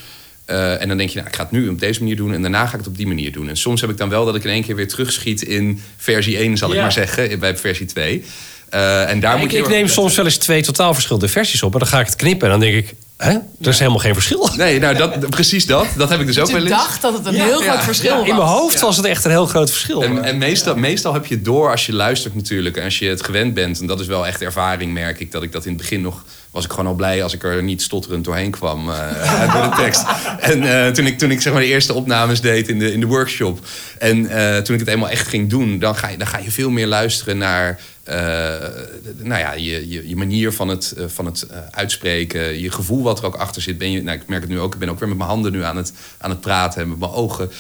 [0.48, 2.42] Eh, en dan denk je, nou, ik ga het nu op deze manier doen en
[2.42, 3.50] daarna ga ik het op die manier doen.
[3.50, 6.38] En soms heb ik dan wel dat ik in één keer weer terugschiet in versie
[6.38, 8.24] 1, zal ik maar zeggen, bij versie 2.
[8.70, 11.28] Eh, en daar Ja, moet ik, je ik neem soms wel eens twee totaal verschillende
[11.28, 11.74] versies op.
[11.74, 12.94] En dan ga ik het knippen en dan denk ik...
[13.18, 13.32] Hè?
[13.32, 14.50] Er is helemaal geen verschil.
[14.58, 15.88] Nee, nou, dat, precies dat.
[15.96, 16.70] Dat heb ik dus ook wel eens.
[16.70, 18.20] dacht dat het een heel ja, groot verschil ja.
[18.20, 18.28] was.
[18.28, 20.04] In mijn hoofd was het echt een heel groot verschil.
[20.04, 22.78] En, en meestal, meestal heb je door als je luistert natuurlijk.
[22.78, 23.80] En als je het gewend bent.
[23.80, 25.32] En dat is wel echt ervaring, merk ik.
[25.32, 26.24] Dat ik dat in het begin nog...
[26.52, 28.90] Was ik gewoon al blij als ik er niet stotterend doorheen kwam.
[28.90, 30.04] eh, door de tekst.
[30.40, 33.00] En eh, toen ik, toen ik zeg maar de eerste opnames deed in de, in
[33.00, 33.60] de workshop.
[34.00, 35.80] En eh, toen ik het eenmaal echt ging doen.
[35.80, 37.80] Dan ga je, dan ga je veel meer luisteren naar...
[38.08, 38.70] eh,
[39.18, 42.60] nou ja, je, je, je manier van het, eh, van het eh, uitspreken.
[42.60, 43.78] Je gevoel wat er ook achter zit.
[43.78, 44.74] Ben je, nou, ik merk het nu ook.
[44.74, 46.82] Ik ben ook weer met mijn handen nu aan het, aan het praten.
[46.82, 47.52] En met mijn ogen.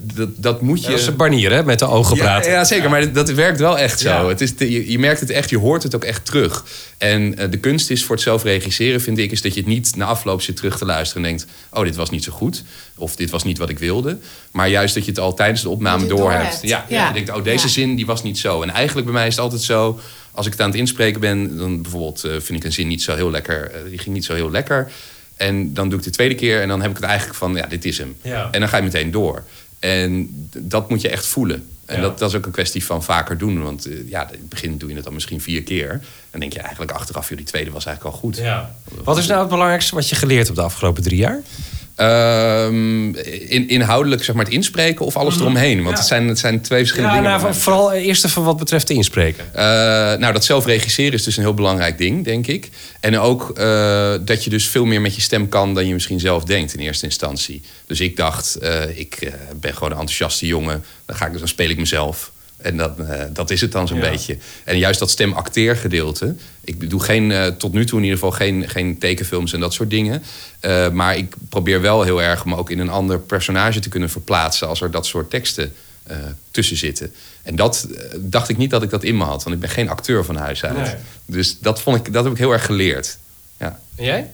[0.00, 0.90] Dat, dat moet je...
[0.90, 1.64] Dat is een barnier, hè?
[1.64, 2.50] Met de ogen praten.
[2.50, 2.90] Ja, ja, zeker.
[2.90, 4.08] Maar dat werkt wel echt zo.
[4.08, 4.28] Ja.
[4.28, 6.64] Het is, je, je merkt het echt, je hoort het ook echt terug.
[6.98, 9.96] En de kunst is voor het zelf regisseren, vind ik, is dat je het niet
[9.96, 12.64] na afloop zit terug te luisteren en denkt: oh, dit was niet zo goed.
[12.98, 14.18] Of dit was niet wat ik wilde.
[14.50, 16.40] Maar juist dat je het al tijdens de opname door hebt.
[16.42, 16.62] doorhebt.
[16.62, 17.06] Ja, Ja.
[17.08, 17.72] Je denkt: oh, deze Ja.
[17.72, 18.62] zin die was niet zo.
[18.62, 20.00] En eigenlijk bij mij is het altijd zo.
[20.32, 23.02] Als ik het aan het inspreken ben, dan bijvoorbeeld eh, vind ik een zin niet
[23.02, 23.70] zo heel lekker.
[23.70, 24.90] eh, die ging niet zo heel lekker.
[25.36, 27.66] En dan doe ik de tweede keer en dan heb ik het eigenlijk van: ja,
[27.66, 28.16] dit is hem.
[28.22, 28.48] Ja.
[28.50, 29.42] En dan ga je meteen door.
[29.78, 30.28] En
[30.58, 31.68] dat moet je echt voelen.
[31.86, 32.02] En Ja.
[32.02, 33.62] dat, dat is ook een kwestie van vaker doen.
[33.62, 36.00] Want eh, ja, in het begin doe je het dan misschien vier keer.
[36.30, 38.36] Dan denk je eigenlijk achteraf, joh, die tweede was eigenlijk al goed.
[38.36, 38.74] Ja.
[39.04, 41.40] Wat is nou het belangrijkste wat je geleerd hebt de afgelopen drie jaar?
[41.96, 43.14] Ehm,
[43.48, 45.76] in, inhoudelijk zeg maar het inspreken of alles eromheen?
[45.76, 45.96] Want Ja.
[45.98, 47.40] het, zijn, het zijn twee verschillende Ja, dingen.
[47.40, 49.44] nou, vooral eerst even wat betreft de inspreken.
[49.54, 49.62] Eh,
[50.18, 52.68] nou, dat zelf regisseren is dus een heel belangrijk ding, denk ik.
[53.00, 56.20] En ook eh, dat je dus veel meer met je stem kan dan je misschien
[56.20, 57.62] zelf denkt in eerste instantie.
[57.86, 60.84] Dus ik dacht, eh, ik eh, ben gewoon een enthousiaste jongen.
[61.06, 62.32] Dan, ga ik, dus- dan speel ik mezelf.
[62.56, 64.10] En dat, eh, dat is het dan zo'n Ja.
[64.10, 64.38] beetje.
[64.64, 66.34] En juist dat stem-acteergedeelte.
[66.64, 69.72] Ik doe geen, eh, tot nu toe in ieder geval geen, geen tekenfilms en dat
[69.74, 70.22] soort dingen.
[70.60, 74.10] Eh, maar ik probeer wel heel erg me ook in een ander personage te kunnen
[74.10, 74.68] verplaatsen...
[74.68, 76.16] als er dat soort teksten eh,
[76.50, 77.14] tussen zitten.
[77.42, 79.42] En dat dacht ik niet dat ik dat in me had.
[79.42, 80.76] Want ik ben geen acteur van huis uit.
[80.76, 80.94] Nee.
[81.26, 83.18] Dus dat, vond ik, dat heb ik heel erg geleerd.
[83.58, 83.78] Ja.
[83.96, 84.30] En jij?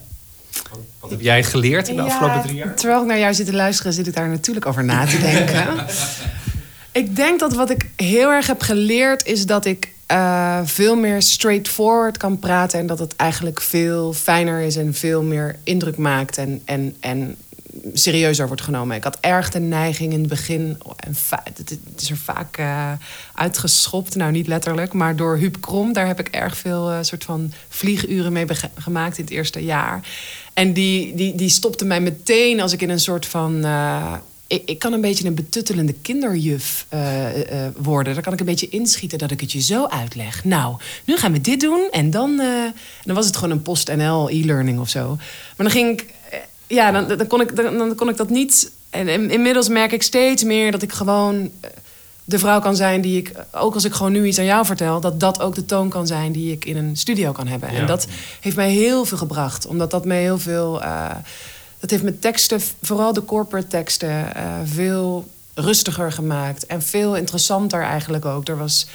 [0.99, 2.75] Wat heb jij geleerd in de afgelopen drie jaar?
[2.75, 5.67] Terwijl ik naar jou zit te luisteren, zit ik daar natuurlijk over na te denken.
[6.93, 11.21] ik denk dat wat ik heel erg heb geleerd is dat ik eh, veel meer
[11.21, 12.79] straightforward kan praten.
[12.79, 17.37] En dat het eigenlijk veel fijner is en veel meer indruk maakt en, en, en
[17.93, 18.95] serieuzer wordt genomen.
[18.95, 22.91] Ik had erg de neiging in het begin, en va- het is er vaak eh,
[23.33, 27.23] uitgeschopt, nou niet letterlijk, maar door Huub Krom, daar heb ik erg veel eh, soort
[27.23, 30.07] van vlieguren mee gemaakt in het eerste jaar.
[30.53, 33.65] En die, die, die stopte mij meteen als ik in een soort van.
[34.53, 38.13] Ik, ik kan een beetje een betuttelende kinderjuf eh, eh, worden.
[38.13, 40.43] Dan kan ik een beetje inschieten dat ik het je zo uitleg.
[40.43, 41.87] Nou, nu gaan we dit doen.
[41.91, 42.47] En dan, eh,
[43.03, 45.15] dan was het gewoon een PostNL e-learning of zo.
[45.55, 46.13] Maar dan ging ik...
[46.67, 48.71] ja, dan, dan, kon ik, dan, dan kon ik dat niet...
[48.89, 51.51] En in- inmiddels merk ik steeds meer dat ik gewoon
[52.23, 53.31] de vrouw kan zijn die ik...
[53.51, 54.99] Ook als ik gewoon nu iets aan jou vertel...
[54.99, 57.69] dat dat ook de toon kan zijn die ik in een studio kan hebben.
[57.69, 58.07] En dat
[58.39, 59.65] heeft mij heel veel gebracht.
[59.65, 60.81] Omdat dat mij heel veel...
[61.83, 66.65] dat heeft mijn teksten, vooral de corporate teksten, eh, veel rustiger gemaakt.
[66.65, 68.47] En veel interessanter eigenlijk ook.
[68.47, 68.87] Er was,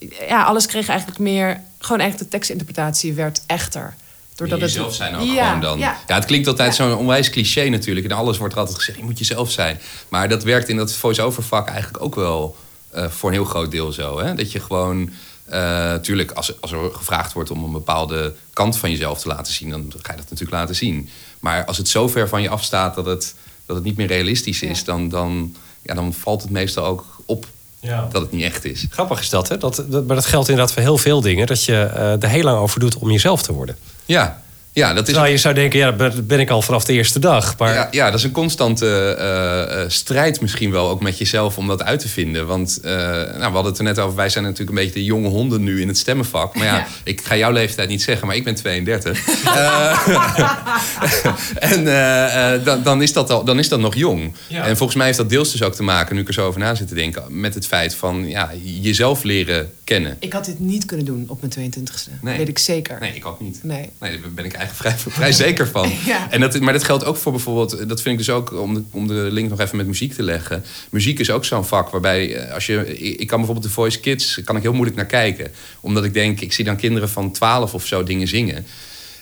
[0.00, 1.60] eh, ja, alles kreeg eigenlijk meer...
[1.78, 3.94] Gewoon eigenlijk de tekstinterpretatie werd echter.
[4.34, 5.78] Doordat jezelf zijn ook Ja, gewoon dan.
[5.78, 5.96] Ja.
[6.06, 6.14] ja.
[6.14, 6.88] het klinkt altijd Ja.
[6.88, 8.06] zo'n onwijs cliché natuurlijk.
[8.06, 9.80] En alles wordt er altijd gezegd, je moet jezelf zijn.
[10.08, 12.56] Maar dat werkt in dat voice-over vak eigenlijk ook wel
[12.90, 14.18] eh, voor een heel groot deel zo.
[14.18, 14.34] Hè?
[14.34, 15.10] Dat je gewoon...
[15.50, 19.52] eh tuurlijk, als, als er gevraagd wordt om een bepaalde kant van jezelf te laten
[19.52, 19.70] zien...
[19.70, 21.08] dan ga je dat natuurlijk laten zien.
[21.40, 23.34] Maar als het zo ver van je afstaat dat het,
[23.66, 24.78] dat het niet meer realistisch is...
[24.78, 24.84] Ja.
[24.84, 27.46] Dan, dan, ja, dan valt het meestal ook op
[27.80, 28.08] Ja.
[28.12, 28.86] dat het niet echt is.
[28.90, 29.58] Grappig is dat, hè?
[29.58, 31.46] Dat, dat, maar dat geldt inderdaad voor heel veel dingen.
[31.46, 33.76] Dat je eh, er heel lang over doet om jezelf te worden.
[34.04, 34.42] Ja,
[34.78, 37.18] ja dat is Terwijl je zou denken, ja, dat ben ik al vanaf de eerste
[37.18, 37.58] dag.
[37.58, 38.86] Maar Ja, ja, dat is een constante
[39.18, 42.46] eh, eh, strijd misschien wel ook met jezelf om dat uit te vinden.
[42.46, 45.04] Want eh, nou, we hadden het er net over, wij zijn natuurlijk een beetje de
[45.04, 46.54] jonge honden nu in het stemmenvak.
[46.54, 46.86] Maar ja, Ja.
[47.04, 49.26] ik ga jouw leeftijd niet zeggen, maar ik ben 32.
[49.44, 50.08] Eh,
[51.72, 51.84] en
[52.64, 54.34] dan, dan, is dat al, dan is dat nog jong.
[54.46, 54.64] Ja.
[54.66, 56.60] En volgens mij heeft dat deels dus ook te maken, nu ik er zo over
[56.60, 60.16] na zit te denken, met het feit van ja, jezelf leren kennen.
[60.20, 62.12] Ik had dit niet kunnen doen op mijn 22e.
[62.20, 62.38] Nee.
[62.38, 62.96] Weet ik zeker.
[63.00, 63.60] Nee, ik ook niet.
[63.62, 63.90] Nee.
[64.00, 65.90] Nee, daar ben ik eigenlijk vrij, vrij zeker van.
[66.06, 66.30] Ja.
[66.30, 68.82] En dat, maar dat geldt ook voor bijvoorbeeld, dat vind ik dus ook, om de,
[68.90, 70.64] om de link nog even met muziek te leggen.
[70.90, 74.00] Muziek is ook zo'n vak waarbij, eh, als je, ik ik kan bijvoorbeeld de Voice
[74.00, 75.52] Kids, kan ik heel moeilijk naar kijken.
[75.80, 78.66] Omdat ik denk, ik zie dan kinderen van 12 of zo dingen zingen.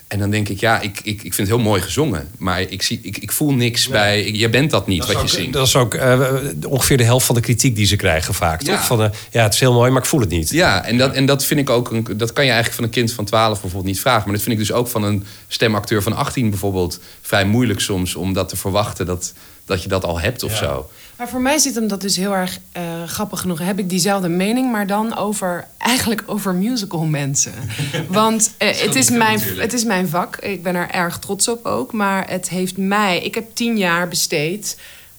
[0.08, 2.28] En dan denk ik, ja, ik, ik, ik vind het heel mooi gezongen.
[2.38, 5.16] Maar ik, zie, ik, ik voel niks bij, ik- jij bent dat niet dat wat
[5.16, 5.52] ook, je zingt.
[5.52, 6.20] dat is ook eh,
[6.68, 8.62] ongeveer de helft van de kritiek die ze krijgen vaak.
[8.62, 8.76] Ja.
[8.76, 8.84] Toch?
[8.86, 10.50] Van, ja, het is heel mooi, maar ik voel het niet.
[10.50, 11.90] Ja, en dat, en dat vind ik ook.
[11.90, 14.22] Een, dat kan je eigenlijk van een kind van 12 bijvoorbeeld niet vragen.
[14.24, 18.14] Maar dat vind ik dus ook van een stemacteur van 18 bijvoorbeeld vrij moeilijk soms
[18.14, 19.32] om dat te verwachten dat,
[19.64, 20.56] dat je dat al hebt of Ja.
[20.66, 20.90] zo.
[21.16, 23.58] Maar voor mij zit hem dat dus heel erg eh, grappig genoeg.
[23.58, 27.52] Heb ik diezelfde mening, maar dan over eigenlijk over musical mensen.
[28.08, 29.62] Want eh, het, is mijn, natuurlijk.
[29.62, 30.36] het is mijn vak.
[30.36, 31.92] Ik ben er erg trots op ook.
[31.92, 33.22] Maar het heeft mij.
[33.22, 34.76] Ik heb tien jaar besteed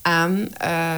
[0.08, 0.98] aan eh,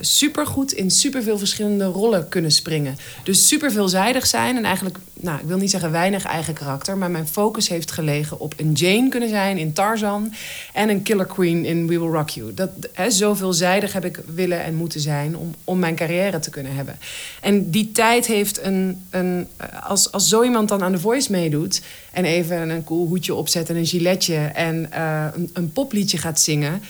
[0.00, 2.96] supergoed in superveel verschillende rollen kunnen springen.
[3.24, 7.10] Dus super veelzijdig zijn en eigenlijk, nou, ik wil niet zeggen weinig eigen karakter, maar
[7.10, 10.32] mijn focus heeft gelegen op een Jane kunnen zijn in Tarzan
[10.72, 12.54] en een Killer Queen in We Will Rock You.
[12.54, 16.50] Dat, hè, zo veelzijdig heb ik willen en moeten zijn om, om mijn carrière te
[16.50, 16.98] kunnen hebben.
[17.40, 21.30] En die tijd heeft een, een eh, als, als zo iemand dan aan The Voice
[21.30, 25.00] meedoet en even een cool hoedje opzet en een giletje en
[25.34, 26.82] een, een popliedje gaat zingen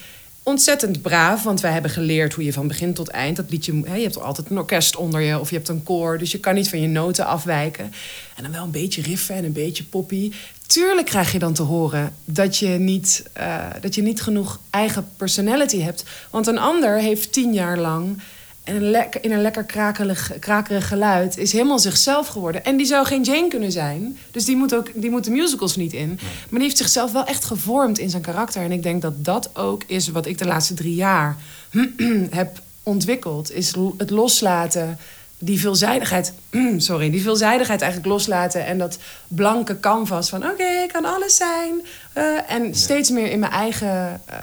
[0.42, 3.82] ontzettend braaf, want wij hebben geleerd hoe je van begin tot eind dat liedje.
[3.84, 6.40] Hè, je hebt altijd een orkest onder je of je hebt een koor, dus je
[6.40, 7.92] kan niet van je noten afwijken.
[8.36, 10.32] En dan wel een beetje riffen en een beetje poppy.
[10.66, 15.08] Tuurlijk krijg je dan te horen dat je niet, eh, dat je niet genoeg eigen
[15.16, 18.22] personality hebt, want een ander heeft tien jaar lang.
[18.64, 22.64] En een in een lekker krakelig, krakerig geluid is helemaal zichzelf geworden.
[22.64, 24.18] En die zou geen Jane kunnen zijn.
[24.30, 26.08] Dus die moet, ook, die moet de musicals niet in.
[26.18, 28.62] Maar die heeft zichzelf wel echt gevormd in zijn karakter.
[28.62, 31.36] En ik denk dat dat ook is wat ik de laatste drie jaar
[32.30, 33.52] heb ontwikkeld.
[33.52, 34.98] Is het loslaten,
[35.38, 36.32] die veelzijdigheid...
[36.76, 38.66] sorry, die veelzijdigheid eigenlijk loslaten.
[38.66, 38.98] En dat
[39.28, 40.44] blanke canvas van...
[40.44, 41.80] oké, ik kan alles zijn.
[42.12, 44.20] Eh, en steeds meer in mijn eigen...
[44.26, 44.36] eh,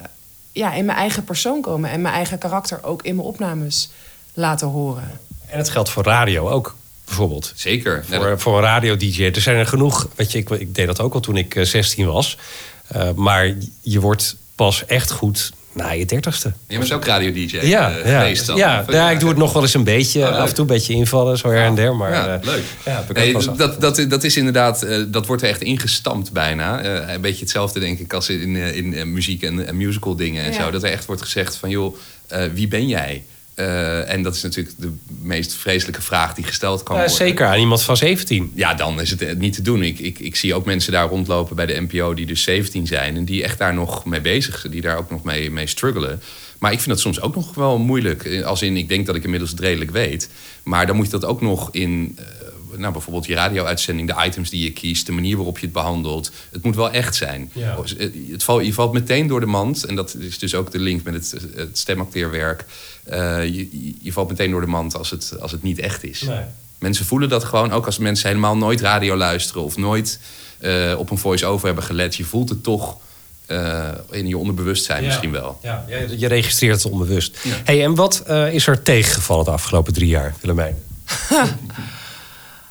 [0.52, 1.90] ja, in mijn eigen persoon komen.
[1.90, 3.90] En mijn eigen karakter ook in mijn opnames
[4.40, 5.20] laten horen.
[5.48, 6.76] En het geldt voor radio ook,
[7.06, 7.54] bijvoorbeeld.
[7.56, 8.04] Zeker.
[8.10, 9.24] Ja, Voor, voor een radio-dj.
[9.24, 10.08] Er zijn er genoeg.
[10.16, 12.38] Weet je, ik, ik deed dat ook al toen ik eh, 16 was.
[12.88, 16.54] Eh, maar je wordt pas echt goed na je dertigste.
[16.68, 18.58] Je bent ook radio-dj Ja, eh, ja, geweest dan?
[18.58, 20.20] ja, ja, ik doe het nog wel eens een beetje.
[20.22, 21.96] Oh, af en toe een beetje invallen, zo her en der.
[21.96, 22.64] Maar, ja, eh, leuk.
[22.86, 25.62] Ja, heb ik ook Nee, dat, dat, dat is inderdaad, eh, dat wordt er echt
[25.62, 26.82] ingestampt bijna.
[26.82, 30.16] Eh, een beetje hetzelfde denk ik als in, eh, in eh, muziek en, en musical
[30.16, 30.64] dingen en Ja.
[30.64, 30.72] zo.
[30.72, 31.96] Dat er echt wordt gezegd van, joh,
[32.28, 33.24] eh, wie ben jij?
[33.60, 37.18] Eh, en dat is natuurlijk de meest vreselijke vraag die gesteld kan Ja, worden.
[37.18, 38.52] zeker aan iemand van 17.
[38.56, 39.84] Ja, dan is het eh, niet te doen.
[39.84, 43.16] Ik, ik, ik zie ook mensen daar rondlopen bij de NPO die dus 17 zijn...
[43.16, 46.22] en die echt daar nog mee bezig zijn, die daar ook nog mee, mee struggelen.
[46.60, 48.24] Maar ik vind dat soms ook nog wel moeilijk.
[48.26, 50.30] Eh, Als in, ik denk dat ik inmiddels het redelijk weet.
[50.64, 52.20] Maar dan moet je dat ook nog in...
[52.80, 55.06] nou, bijvoorbeeld je radio-uitzending, de items die je kiest...
[55.06, 56.32] de manier waarop je het behandelt.
[56.52, 57.52] Het moet wel echt zijn.
[57.54, 57.78] Ja.
[58.32, 59.84] Het valt, je valt meteen door de mand.
[59.84, 62.66] En dat is dus ook de link met het, het stemacteerwerk.
[63.04, 66.22] Eh, je, je valt meteen door de mand als het, als het niet echt is.
[66.22, 66.44] Nee.
[66.80, 70.20] Mensen voelen dat gewoon, ook als mensen helemaal nooit radio luisteren of nooit
[70.58, 72.16] eh, op een voice-over hebben gelet.
[72.16, 72.98] Je voelt het toch
[73.46, 75.60] eh, in je onderbewustzijn misschien wel.
[75.62, 75.86] Ja,
[76.18, 77.38] je registreert het onbewust.
[77.64, 80.78] Hey, en wat eh, is er tegengevallen de afgelopen drie jaar, Willemijn?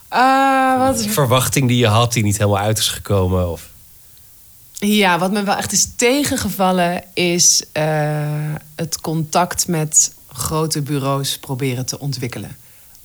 [0.09, 3.51] Eh, wat is Verwachting die je had, die niet helemaal uit is gekomen?
[3.51, 3.69] Of...
[4.73, 11.87] Ja, wat me wel echt is tegengevallen is eh, het contact met grote bureaus proberen
[11.87, 12.57] te ontwikkelen.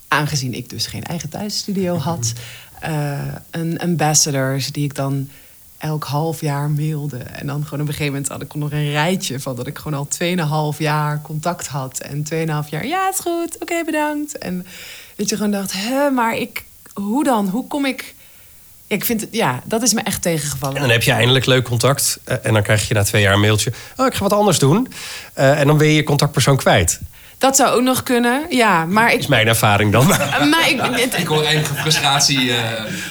[0.08, 2.34] Aangezien ik dus geen eigen thuisstudio had.
[2.80, 3.20] eh,
[3.52, 5.30] een ambassadors die ik dan
[5.78, 7.18] elk half jaar mailde.
[7.18, 9.78] En dan gewoon op een gegeven moment had ik nog een rijtje van dat ik
[9.78, 10.08] gewoon al
[10.74, 12.00] 2,5 jaar contact had.
[12.00, 14.38] En 2,5 jaar, ja, het is goed, oké, bedankt.
[14.38, 14.66] En
[15.16, 16.64] dat je gewoon dacht, hè, maar ik,
[16.94, 17.48] hoe dan?
[17.48, 18.16] Hoe kom ik...
[18.88, 20.76] Ja, ik vind het, ja, dat is me echt tegengevallen.
[20.76, 22.20] En dan heb je eindelijk leuk contact.
[22.24, 23.72] eh, en dan krijg je na twee jaar een mailtje.
[23.98, 24.94] Oh, ik ga wat anders doen.
[25.34, 27.00] Eh, en dan ben je je contactpersoon kwijt.
[27.38, 28.86] Dat zou ook nog kunnen, ja.
[28.86, 30.08] Maar ik, Is mijn ervaring dan.
[30.08, 32.38] maar ik, het- Ik hoor enige frustratie.
[32.52, 32.58] eh,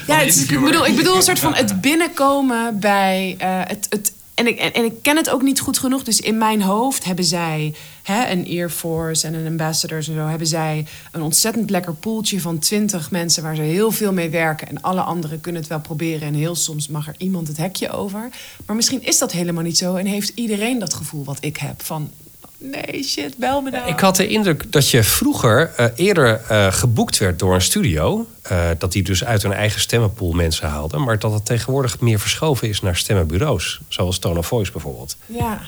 [0.06, 3.86] ja, het ik, bedoel, ik bedoel een soort van het binnenkomen bij eh, het.
[3.90, 6.02] het en ik, en, en ik ken het ook niet goed genoeg.
[6.02, 10.26] Dus in mijn hoofd hebben zij hè, een Air Force en een Ambassadors en zo.
[10.26, 14.68] Hebben zij een ontzettend lekker poeltje van twintig mensen waar ze heel veel mee werken.
[14.68, 16.28] En alle anderen kunnen het wel proberen.
[16.28, 18.28] En heel soms mag er iemand het hekje over.
[18.66, 19.94] Maar misschien is dat helemaal niet zo.
[19.94, 22.10] En heeft iedereen dat gevoel wat ik heb van.
[22.58, 23.88] Nee, shit, bel me nou.
[23.88, 28.26] Ik had de indruk dat je vroeger eh, eerder eh, geboekt werd door een studio.
[28.42, 31.02] eh, dat die dus uit hun eigen stemmenpool mensen haalden.
[31.02, 33.80] Maar dat het tegenwoordig meer verschoven is naar stemmenbureaus.
[33.88, 35.16] Zoals Tone of Voice bijvoorbeeld.
[35.26, 35.60] Ja.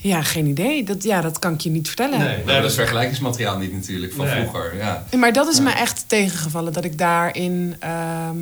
[0.00, 0.84] Ja, geen idee.
[0.84, 2.18] Dat, ja, dat kan ik je niet vertellen.
[2.18, 4.76] Nee, dat is vergelijkingsmateriaal niet natuurlijk van vroeger.
[4.76, 5.04] Ja.
[5.16, 8.36] Maar dat is me echt tegengevallen, dat ik daarin ehm,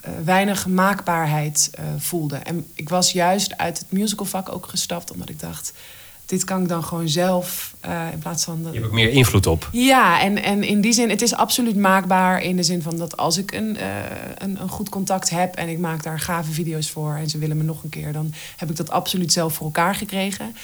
[0.00, 2.36] eh, weinig maakbaarheid eh, voelde.
[2.36, 5.72] En ik was juist uit het musicalvak ook gestapt, omdat ik dacht:
[6.30, 8.62] dit kan ik dan gewoon zelf eh, in plaats van.
[8.62, 8.72] Dat...
[8.72, 9.68] Je hebt ook meer invloed op.
[9.72, 13.16] Ja, en, en in die zin, het is absoluut maakbaar in de zin van dat
[13.16, 13.88] als ik een, eh,
[14.38, 17.56] een, een goed contact heb en ik maak daar gave video's voor en ze willen
[17.56, 20.56] me nog een keer, dan heb ik dat absoluut zelf voor elkaar gekregen.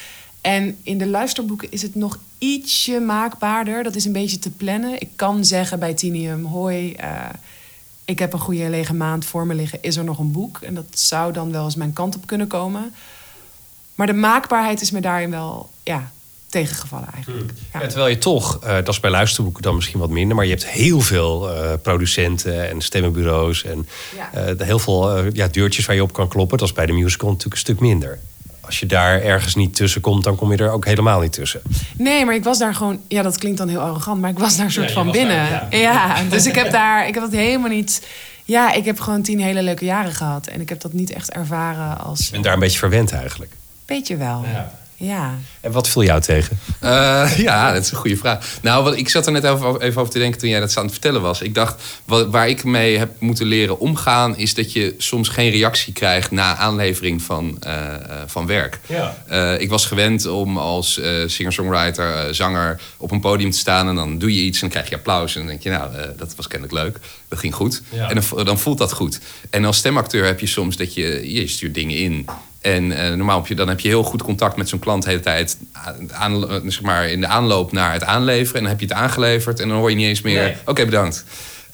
[0.47, 3.83] En in de luisterboeken is het nog ietsje maakbaarder.
[3.83, 5.01] Dat is een beetje te plannen.
[5.01, 7.11] Ik kan zeggen bij Tinium: Hoi, eh,
[8.05, 9.79] ik heb een goede lege maand voor me liggen.
[9.83, 10.59] Is er nog een boek?
[10.61, 12.95] En dat zou dan wel eens mijn kant op kunnen komen.
[13.95, 16.11] Maar de maakbaarheid is me daarin wel ja,
[16.49, 17.53] tegengevallen eigenlijk.
[17.73, 17.81] Ja.
[17.81, 20.37] Ja, terwijl je toch, eh, dat is bij luisterboeken dan misschien wat minder...
[20.37, 23.65] maar je hebt heel veel eh, producenten en stemmenbureaus...
[23.65, 24.55] en Ja.
[24.59, 26.59] heel veel ja, deurtjes waar je op kan kloppen.
[26.59, 28.19] Dat is bij de musical natuurlijk een stuk minder.
[28.67, 31.63] Als je daar ergens niet tussen komt, dan kom je er ook helemaal niet tussen.
[31.97, 33.01] Nee, maar ik was daar gewoon...
[33.09, 35.51] Ja, dat klinkt dan heel arrogant, maar ik was daar soort van binnen.
[35.51, 35.79] daar, ja.
[35.79, 36.23] ja.
[36.31, 37.09] dus ik heb daar...
[37.09, 38.07] Ik heb dat helemaal niet...
[38.45, 40.47] Ja, ik heb gewoon tien hele leuke jaren gehad.
[40.47, 42.31] En ik heb dat niet echt ervaren als...
[42.31, 43.53] Ben daar een beetje verwend eigenlijk.
[43.85, 44.45] Beetje wel.
[44.53, 44.73] Ja.
[45.61, 46.59] En wat viel jou tegen?
[46.81, 48.59] Eh, ja, dat is een goede vraag.
[48.63, 50.83] Nou, wat, ik zat er net even, even over te denken toen jij dat aan
[50.83, 51.41] het vertellen was.
[51.41, 54.37] Ik dacht, wat, waar ik mee heb moeten leren omgaan...
[54.37, 58.79] is dat je soms geen reactie krijgt na aanlevering van, eh, eh, van werk.
[58.87, 59.17] Ja.
[59.27, 62.81] Eh, ik was gewend om als singer-songwriter, zanger...
[62.97, 65.35] op een podium te staan en dan doe je iets en dan krijg je applaus.
[65.35, 66.99] En dan denk je, nou, dat was kennelijk leuk.
[67.29, 67.83] Dat ging goed.
[67.89, 68.11] Ja.
[68.11, 69.21] En dan, dan voelt dat goed.
[69.51, 71.35] En als stemacteur heb je soms dat je...
[71.35, 72.27] je stuurt dingen in...
[72.67, 75.09] En eh, normaal heb je, dan heb je heel goed contact met zo'n klant de
[75.09, 75.57] hele tijd.
[76.11, 78.55] Aan, zeg maar, in de aanloop naar het aanleveren.
[78.55, 79.61] En dan heb je het aangeleverd.
[79.61, 80.43] En dan hoor je niet eens meer.
[80.43, 80.57] Nee.
[80.65, 81.25] Oké, bedankt.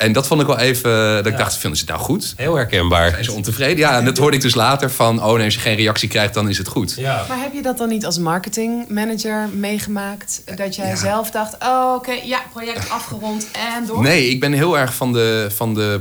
[0.02, 1.14] En dat vond ik wel even.
[1.14, 2.34] Dat ik dacht, vinden ze het nou goed?
[2.36, 3.10] Heel herkenbaar.
[3.10, 3.76] Zijn ze ontevreden?
[3.78, 5.22] Ja, en dat hoorde ik dus later van.
[5.24, 6.94] Oh nee, als je geen reactie krijgt, dan is het goed.
[6.96, 7.24] Ja.
[7.28, 10.42] Maar heb je dat dan niet als marketingmanager meegemaakt?
[10.56, 14.02] Dat jij zelf dacht, oh oké, ja, project afgerond en door?
[14.02, 16.00] Nee, ik ben heel erg van de, van de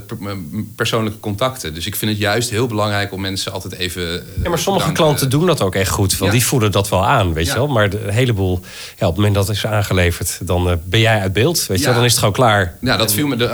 [0.76, 1.74] persoonlijke contacten.
[1.74, 4.02] Dus ik vind het juist heel belangrijk om mensen altijd even.
[4.04, 4.94] eh, Ja, maar sommige bedanken.
[4.94, 6.18] klanten doen dat ook echt goed.
[6.18, 6.38] Want Ja.
[6.38, 7.54] die voelen dat wel aan, weet Ja.
[7.54, 7.68] je wel.
[7.68, 8.60] Maar de, een heleboel,
[8.98, 10.40] ja, op het moment dat is aangeleverd...
[10.42, 11.94] dan eh, ben jij uit beeld, weet je wel.
[11.94, 12.76] Dan is het gewoon klaar.
[12.82, 13.36] Ja, dat viel me.
[13.36, 13.46] De,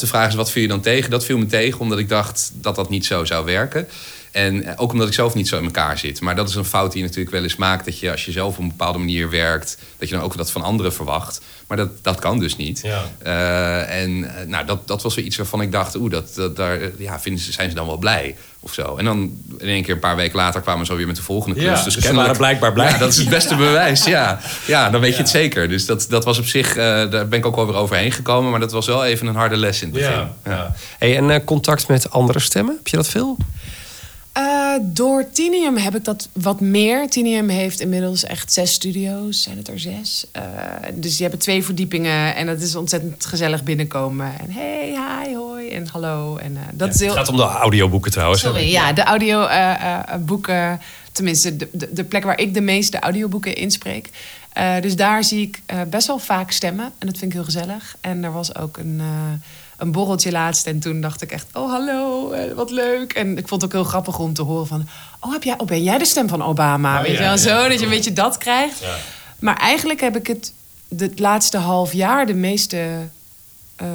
[0.00, 1.10] de vraag is wat viel je dan tegen?
[1.10, 3.88] Dat viel me tegen omdat ik dacht dat dat niet zo zou werken.
[4.34, 6.20] En eh, ook omdat ik zelf niet zo in elkaar zit.
[6.20, 7.84] Maar dat is een fout die je natuurlijk wel eens maakt.
[7.84, 10.50] Dat je als je zelf op een bepaalde manier werkt, dat je dan ook dat
[10.50, 11.40] van anderen verwacht.
[11.66, 12.80] Maar dat, dat kan dus niet.
[12.82, 13.02] Ja.
[13.22, 16.56] Eh, en eh, nou, dat, dat was weer iets waarvan ik dacht, oeh, dat, dat,
[16.56, 18.96] daar ja, vinden ze, zijn ze dan wel blij of zo.
[18.96, 19.18] En dan
[19.58, 21.78] in één keer een paar weken later kwamen ze alweer met de volgende klus.
[21.78, 22.90] Ja, dus ze waren blijkbaar blij.
[22.90, 24.40] Ja, dat is het beste bewijs, ja.
[24.66, 25.68] Ja, dan weet je het zeker.
[25.68, 28.50] Dus dat, dat was op zich, daar ben ik ook wel weer overheen gekomen.
[28.50, 30.28] Maar dat was wel even een harde les in het begin.
[30.44, 30.74] Ja.
[30.98, 33.36] Hey, en contact met andere stemmen, heb je dat veel?
[34.34, 37.08] Eh, door Tinium heb ik dat wat meer.
[37.08, 39.42] Tinium heeft inmiddels echt zes studio's.
[39.42, 40.26] Zijn het er zes?
[40.32, 40.42] Eh,
[40.94, 42.34] dus die hebben twee verdiepingen.
[42.34, 44.32] En dat is ontzettend gezellig binnenkomen.
[44.38, 46.36] En hey, hi, hoi en hallo.
[46.36, 47.08] En, eh, dat is heel...
[47.08, 48.40] Het gaat om de audioboeken trouwens.
[48.40, 50.80] Sorry, ja, de audioboeken.
[51.12, 54.10] tenminste, de, de, de plek waar ik de meeste audioboeken inspreek.
[54.80, 56.84] Dus daar zie ik best wel vaak stemmen.
[56.84, 57.96] En dat vind ik heel gezellig.
[58.00, 59.02] En er was ook een,
[59.76, 60.66] een borreltje laatst.
[60.66, 63.12] En toen dacht ik echt, oh hallo, eh, wat leuk.
[63.12, 64.88] En ik vond het ook heel grappig om te horen van...
[65.20, 67.02] oh, heb jij, oh ben jij de stem van Obama?
[67.02, 68.82] Weet je wel, zo, dat je een beetje dat krijgt.
[69.38, 70.52] Maar eigenlijk heb ik het
[70.98, 72.26] het laatste half jaar...
[72.26, 73.08] de meeste
[73.76, 73.88] eh,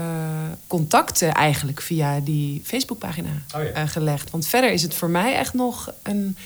[0.67, 3.69] contacten eigenlijk via die Facebookpagina Oh ja.
[3.69, 4.29] eh, gelegd.
[4.29, 6.37] Want verder is het voor mij echt nog een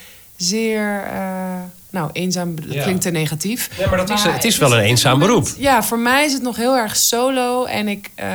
[0.44, 1.04] zeer...
[1.14, 2.82] eh, nou, eenzaam dat Ja.
[2.84, 3.70] klinkt te negatief.
[3.78, 5.48] Ja, maar dat is- het is wel een eenzaam beroep.
[5.58, 7.66] Ja, voor mij is het nog heel erg solo.
[7.66, 8.10] En ik...
[8.16, 8.28] eh,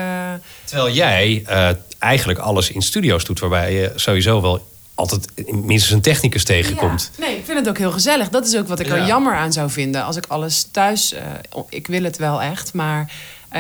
[0.65, 6.01] Terwijl jij eh, eigenlijk alles in studio's doet, waarbij je sowieso wel altijd minstens een
[6.01, 7.11] technicus tegenkomt.
[7.19, 7.25] Ja.
[7.27, 8.29] Nee, ik vind het ook heel gezellig.
[8.29, 8.95] Dat is ook wat ik Ja.
[8.97, 10.05] er jammer aan zou vinden.
[10.05, 11.15] Als ik alles thuis...
[11.69, 13.13] ik wil het wel echt, maar...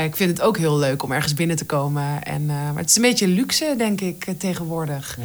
[0.05, 2.23] ik vind het ook heel leuk om ergens binnen te komen.
[2.23, 5.19] En, maar het is een beetje luxe, denk ik, tegenwoordig.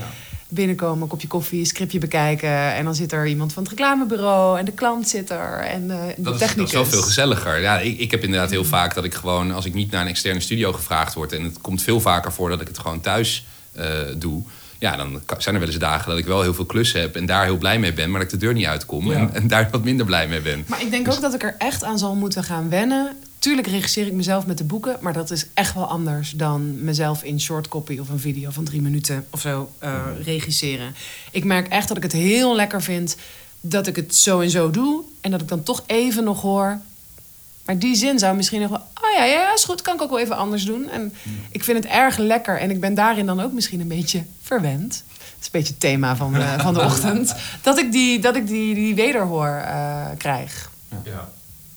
[0.54, 2.74] Binnenkomen, een kopje koffie, scriptje bekijken.
[2.74, 4.60] En dan zit er iemand van het reclamebureau.
[4.60, 5.60] En de klant zit er.
[5.60, 6.66] En eh, de Dat is, dat technicus.
[6.66, 7.60] is wel veel gezelliger.
[7.62, 10.08] Ja, ik, ik heb inderdaad heel vaak dat ik gewoon, als ik niet naar een
[10.08, 13.46] externe studio gevraagd word, en het komt veel vaker voor dat ik het gewoon thuis
[13.72, 13.86] eh,
[14.18, 14.42] doe.
[14.80, 17.26] Ja, dan zijn er wel eens dagen dat ik wel heel veel klussen heb en
[17.26, 19.68] daar heel blij mee ben, maar dat ik de deur niet uitkom en, en daar
[19.72, 20.64] wat minder blij mee ben.
[20.68, 23.18] Maar ik denk ook dat ik er echt aan zal moeten gaan wennen.
[23.44, 27.24] Tuurlijk regisseer ik mezelf met de boeken, maar dat is echt wel anders dan mezelf
[27.24, 30.96] in short copy of een video van drie minuten of zo eh, regisseren.
[31.32, 33.16] Ik merk echt dat ik het heel lekker vind
[33.62, 36.80] dat ik het zo en zo doe en dat ik dan toch even nog hoor.
[37.66, 38.80] Maar die zin zou misschien nog wel.
[38.80, 40.90] Oh ja, ja, ja, is goed, kan ik ook wel even anders doen.
[40.90, 41.14] En
[41.50, 45.04] ik vind het erg lekker en ik ben daarin dan ook misschien een beetje verwend.
[45.08, 47.36] Dat is een beetje het thema van, eh, van de ochtend.
[47.62, 50.72] Dat ik die, dat ik die, die wederhoor eh, krijg.
[51.04, 51.30] Ja.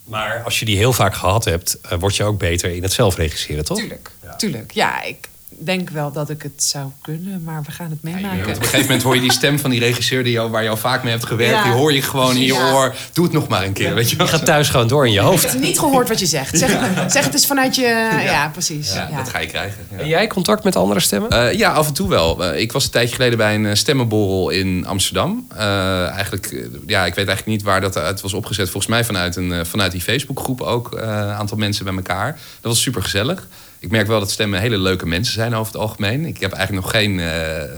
[0.06, 2.92] Maar als je die heel vaak gehad hebt, eh, word je ook beter in het
[2.92, 3.78] zelf regisseren, toch?
[3.78, 4.72] Tuurlijk, tuurlijk.
[4.72, 5.28] Ja, ik
[5.58, 8.40] denk wel dat ik het zou kunnen, maar we gaan het Ja, meemaken.
[8.40, 10.68] op een gegeven moment hoor je die stem van die regisseur die jou, waar je
[10.68, 11.62] al vaak mee hebt gewerkt, Ja.
[11.62, 12.72] die hoor je gewoon in je Ja.
[12.72, 12.94] oor.
[13.12, 14.26] Doe het nog maar een keer, weet je wel.
[14.26, 15.44] Die gaat thuis gewoon door in je hoofd.
[15.44, 16.58] Ik heb niet gehoord wat je zegt.
[16.58, 17.82] Zeg, het, zeg het eens vanuit je...
[18.24, 18.92] Ja, precies.
[18.94, 19.16] Ja, Ja.
[19.16, 19.86] dat ga je krijgen.
[19.90, 19.98] Ja.
[19.98, 21.30] En jij contact met andere stemmen?
[21.30, 22.44] Eh, ja, af en toe wel.
[22.44, 25.46] Eh, ik was een tijdje geleden bij een eh, stemmenborrel in Amsterdam.
[25.56, 26.46] Eh, eigenlijk,
[26.86, 28.64] ja, ik weet eigenlijk niet waar dat uit was opgezet.
[28.70, 30.92] Volgens mij vanuit, een, vanuit die Facebookgroep ook.
[30.94, 32.32] eh, Een aantal mensen bij elkaar.
[32.60, 33.46] Dat was super gezellig.
[33.78, 36.24] Ik merk wel dat stemmen hele leuke mensen zijn over het algemeen.
[36.24, 37.68] Ik heb eigenlijk nog geen eh, eh,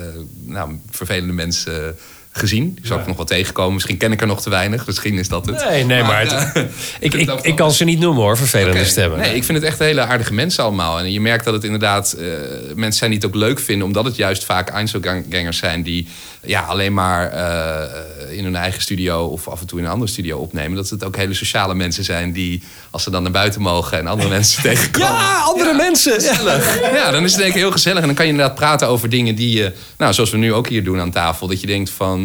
[0.44, 1.96] nou, vervelende mensen
[2.32, 2.74] gezien.
[2.74, 3.74] Die zal ik nog wel tegenkomen.
[3.74, 4.86] Misschien ken ik er nog te weinig.
[4.86, 5.64] Misschien is dat het.
[5.68, 6.62] Nee, nee, maar het- eh,
[7.00, 9.18] ik, ik, ik kan ze niet noemen hoor, vervelende stemmen.
[9.18, 10.98] Nee, ik vind het echt hele aardige mensen allemaal.
[10.98, 12.26] En je merkt dat het inderdaad eh,
[12.74, 16.08] mensen zijn die het ook leuk vinden, omdat het juist vaak Einzelgangers zijn die
[16.42, 20.10] ja, alleen maar eh, in hun eigen studio of af en toe in een andere
[20.10, 20.76] studio opnemen.
[20.76, 24.06] Dat het ook hele sociale mensen zijn die, als ze dan naar buiten mogen en
[24.06, 25.08] andere mensen tegenkomen.
[25.08, 26.12] Ja, andere mensen.
[26.12, 26.80] Gezellig.
[26.94, 28.00] Ja, dan is het denk ik heel gezellig.
[28.00, 30.68] En dan kan je inderdaad praten over dingen die je, nou, zoals we nu ook
[30.68, 32.17] hier doen aan tafel, dat je denkt van,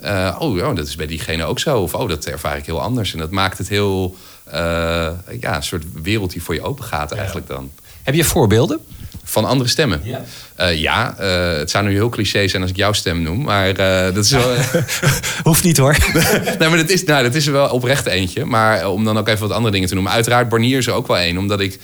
[0.00, 1.80] eh, oh, ja, dat is bij diegene ook zo.
[1.80, 3.12] Of oh, dat ervaar ik heel anders.
[3.12, 5.08] En dat maakt het heel, eh,
[5.40, 7.70] ja, een soort wereld die voor je open gaat eigenlijk dan.
[8.02, 8.80] Heb je voorbeelden?
[9.24, 10.00] Van andere stemmen.
[10.04, 10.24] Ja.
[10.54, 11.14] Eh, ja,
[11.58, 13.42] het zou nu heel cliché zijn als ik jouw stem noem.
[13.42, 13.74] Maar
[14.14, 14.54] dat is wel.
[15.42, 15.96] Hoeft niet hoor.
[16.58, 18.44] nee, maar dat is, nou, dat is er wel oprecht eentje.
[18.44, 20.12] Maar om dan ook even wat andere dingen te noemen.
[20.12, 21.38] Uiteraard, Barnier is er ook wel één.
[21.38, 21.78] Omdat ik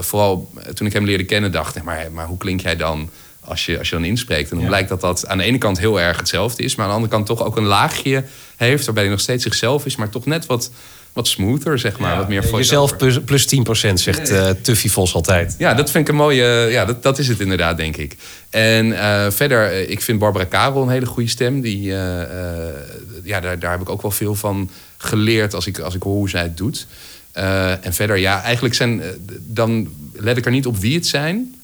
[0.00, 1.74] vooral toen ik hem leerde kennen dacht...
[1.74, 3.10] nee, maar, maar hoe klink jij dan
[3.44, 4.48] als je, als je dan inspreekt?
[4.50, 4.70] En dan Ja.
[4.70, 6.74] blijkt dat dat aan de ene kant heel erg hetzelfde is...
[6.74, 8.24] maar aan de andere kant toch ook een laagje
[8.56, 8.84] heeft...
[8.84, 10.70] waarbij hij nog steeds zichzelf is, maar toch net wat,
[11.12, 12.16] wat smoother, zeg maar.
[12.16, 13.46] wat meer Jezelf plus, plus
[13.88, 15.54] 10% zegt eh Tuffy Vos altijd.
[15.58, 16.44] Ja, dat vind ik een mooie.
[16.70, 18.16] Ja, dat, dat is het inderdaad, denk ik.
[18.50, 21.60] En eh, verder, eh, ik vind Barbara Karel een hele goede stem.
[21.60, 26.02] Die, ja, daar, daar heb ik ook wel veel van geleerd als ik, als ik
[26.02, 26.86] hoor hoe zij het doet.
[27.32, 29.02] En verder, ja, eigenlijk zijn.
[29.40, 31.54] dan let ik er niet op wie het zijn.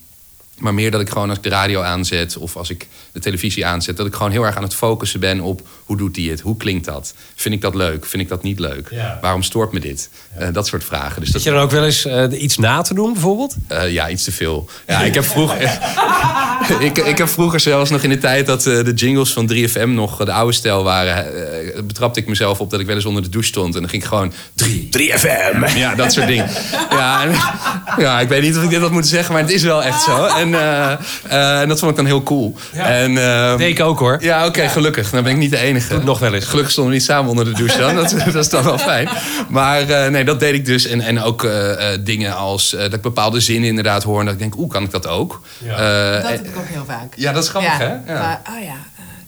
[0.61, 3.65] Maar meer dat ik gewoon als ik de radio aanzet of als ik de televisie
[3.65, 6.39] aanzet, dat ik gewoon heel erg aan het focussen ben op hoe doet die het?
[6.41, 7.13] Hoe klinkt dat?
[7.35, 8.05] Vind ik dat leuk?
[8.05, 8.87] Vind ik dat niet leuk?
[8.91, 9.17] Ja.
[9.21, 10.09] Waarom stoort me dit?
[10.37, 11.21] Eh, dat soort vragen.
[11.21, 13.55] Dus dat, je dan ook wel eens eh, iets na te doen bijvoorbeeld?
[13.67, 14.69] eh, ja, iets te veel.
[14.87, 15.61] Ja, ik heb vroeger.
[16.79, 19.87] ik, ik heb vroeger zelfs nog in de tijd dat eh, de jingles van 3FM
[19.87, 21.15] nog de oude stijl waren.
[21.75, 23.75] eh, betrapte ik mezelf op dat ik wel eens onder de douche stond.
[23.75, 25.75] En dan ging ik gewoon 3, 3FM.
[25.77, 26.49] Ja, dat soort dingen.
[26.89, 27.35] Ja, en-
[28.03, 30.01] ja, ik weet niet of ik dit had moeten zeggen, maar het is wel echt
[30.03, 30.25] zo.
[30.25, 30.91] En, eh,
[31.29, 32.55] eh, en dat vond ik dan heel cool.
[32.73, 34.17] En, eh, Deed ik ook hoor.
[34.19, 35.09] ja, oké, gelukkig.
[35.09, 35.97] Dan ben ik niet de enige.
[36.03, 36.45] Nog wel eens.
[36.45, 37.95] Gelukkig stonden we niet samen onder de douche dan.
[37.95, 39.09] Dat, dat is dan wel fijn.
[39.49, 40.85] Maar eh, nee, dat deed ik dus.
[40.85, 44.19] En, en ook eh, eh, dingen als eh, dat ik bepaalde zinnen inderdaad hoor.
[44.19, 45.41] En dat ik denk, oeh, kan ik dat ook?
[45.57, 45.69] Ja.
[45.77, 47.13] Dat en- heb ik ook heel vaak.
[47.15, 47.85] ja, dat is grappig, hè?
[47.85, 47.99] Ja.
[48.05, 48.75] Maar, oh ja,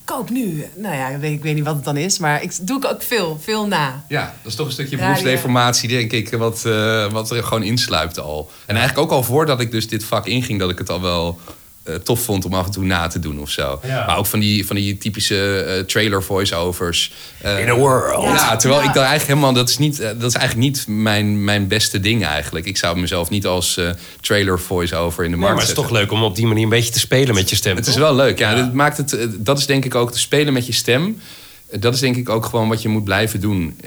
[0.06, 0.66] koop nu.
[0.76, 2.86] Nou ja, ik weet, ik weet niet wat het dan is, maar ik doe ik
[2.86, 4.04] ook veel, veel na.
[4.08, 8.20] Ja, dat is toch een stukje beroepsdeformatie, denk ik, wat, eh, wat er gewoon insluipt
[8.20, 8.52] al.
[8.66, 11.40] En eigenlijk ook al voordat ik dus dit vak inging, dat ik het al wel
[11.84, 13.80] eh, tof vond om af en toe na te doen of zo.
[13.84, 14.06] Ja.
[14.06, 17.12] Maar ook van die, van die typische eh, trailer voiceovers.
[17.42, 18.24] Eh, In a world.
[18.24, 18.88] Ja, terwijl Ja.
[18.88, 19.54] ik dan eigenlijk helemaal...
[19.54, 22.66] Dat is, niet, dat is eigenlijk niet mijn, mijn beste ding eigenlijk.
[22.66, 23.90] Ik zou mezelf niet als eh,
[24.22, 25.84] trailer voice-over in de Nee, markt maar het is zetten.
[25.84, 27.76] toch leuk om op die manier een beetje te spelen met je stem.
[27.76, 28.56] Het is wel leuk, ja.
[28.56, 31.18] Dat, maakt het, dat is denk ik ook te spelen met je stem.
[31.80, 33.80] Dat is denk ik ook gewoon wat je moet blijven doen.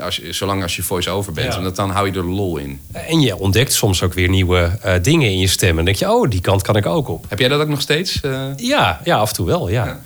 [0.00, 1.54] Als je, zolang als je voice-over bent.
[1.54, 1.62] Ja.
[1.62, 2.80] Want dan hou je er lol in.
[2.92, 5.68] En je ontdekt soms ook weer nieuwe eh, dingen in je stem.
[5.68, 7.26] En dan denk je, oh, die kant kan ik ook op.
[7.28, 8.20] Heb jij dat ook nog steeds?
[8.20, 8.46] eh?
[8.56, 10.00] Ja, ja af en toe wel, ja.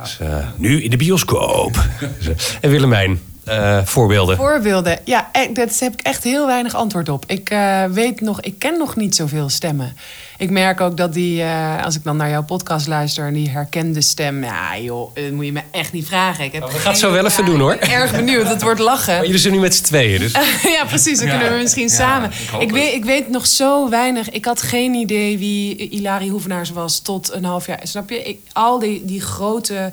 [0.00, 1.84] Dus, eh, nu in de bioscoop.
[2.60, 4.36] en Willemijn, eh, voorbeelden.
[4.36, 4.98] Voorbeelden.
[5.04, 7.24] Ja, e- daar heb ik echt heel weinig antwoord op.
[7.26, 9.96] Ik eh, weet nog, ik ken nog niet zoveel stemmen.
[10.38, 13.50] Ik merk ook dat die, eh, als ik dan naar jouw podcast luister en die
[13.50, 16.44] herkende stem, ja joh, dat moet je me echt niet vragen.
[16.44, 17.72] Ik heb we gaan het zo wel even doen, hoor.
[17.72, 18.48] Ik ben erg benieuwd.
[18.48, 19.14] Het wordt lachen.
[19.14, 20.32] Maar jullie zijn nu met z'n tweeën, dus...
[20.78, 21.18] ja, precies.
[21.18, 22.30] Dan kunnen we misschien samen.
[22.58, 24.30] ik weet, ik weet nog zo weinig.
[24.30, 27.80] Ik had geen idee wie Hilari Hoevenaars was tot een half jaar.
[27.82, 28.22] Snap je?
[28.22, 29.92] Ik, al die, die grote,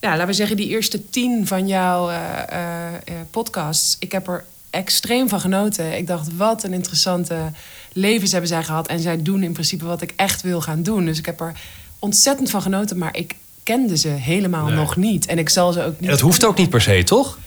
[0.00, 2.16] ja, laten we zeggen, die eerste tien van jouw eh,
[2.48, 3.96] eh, eh, podcasts.
[3.98, 5.96] Ik heb er extreem van genoten.
[5.96, 7.36] Ik dacht, wat een interessante
[7.92, 8.88] levens hebben zij gehad.
[8.88, 11.04] En zij doen in principe wat ik echt wil gaan doen.
[11.04, 11.52] Dus ik heb er
[11.98, 12.98] ontzettend van genoten.
[12.98, 14.74] Maar ik kende ze helemaal Nee.
[14.74, 15.26] nog niet.
[15.26, 16.10] En ik zal ze ook niet...
[16.10, 17.38] Dat hoeft ook niet per se, toch?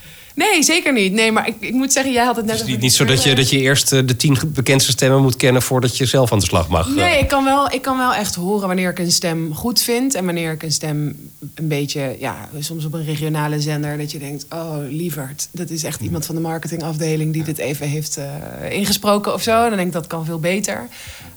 [0.42, 1.14] Nee, zeker niet.
[1.14, 3.06] Nee, maar ik, ik moet zeggen, jij had het net Het is niet, niet zo
[3.06, 5.62] dat je, dat je eerst eh, de tien bekendste stemmen moet kennen...
[5.62, 6.88] voordat je zelf aan de slag mag.
[6.88, 6.94] eh.
[6.94, 10.16] Nee, ik kan, wel, ik kan wel echt horen wanneer ik een stem goed vind.
[10.16, 13.98] En wanneer ik een stem een beetje, ja, soms op een regionale zender.
[13.98, 17.88] Dat je denkt, oh lieverd, dat is echt iemand van de marketingafdeling die dit even
[17.88, 18.26] heeft eh,
[18.72, 19.62] ingesproken of zo.
[19.68, 20.88] Dan denk ik, dat kan veel beter.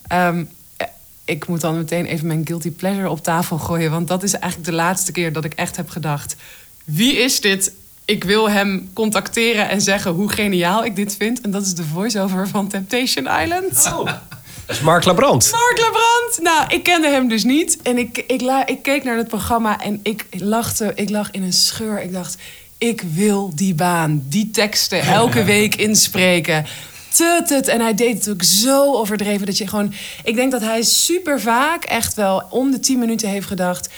[0.06, 0.44] Ehm,
[0.76, 0.86] eh,
[1.24, 3.90] ik moet dan meteen even mijn guilty pleasure op tafel gooien.
[3.90, 6.36] Want dat is eigenlijk de laatste keer dat ik echt heb gedacht...
[6.84, 7.72] wie is dit?
[8.06, 11.40] Ik wil hem contacteren en zeggen hoe geniaal ik dit vind.
[11.40, 13.82] En dat is de voice-over van Temptation Island.
[14.66, 15.50] Dat is Mark Labrand.
[15.52, 16.38] Mark Lebrand.
[16.42, 17.78] Nou, ik kende hem dus niet.
[17.82, 20.92] En ik, ik, la, ik keek naar het programma en ik lachte.
[20.94, 22.02] Ik lag in een scheur.
[22.02, 22.36] Ik dacht,
[22.78, 24.24] ik wil die baan.
[24.28, 26.66] Die teksten elke week inspreken.
[27.08, 27.68] Tut, tut.
[27.68, 29.94] En hij deed het ook zo overdreven dat je gewoon...
[30.24, 33.88] Ik denk dat hij super vaak echt wel om de 10 minuten heeft gedacht...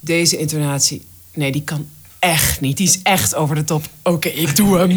[0.00, 1.88] Deze intonatie, nee, die kan
[2.24, 2.76] echt niet.
[2.76, 3.84] Die is echt over de top.
[4.02, 4.90] Oké, ik doe hem.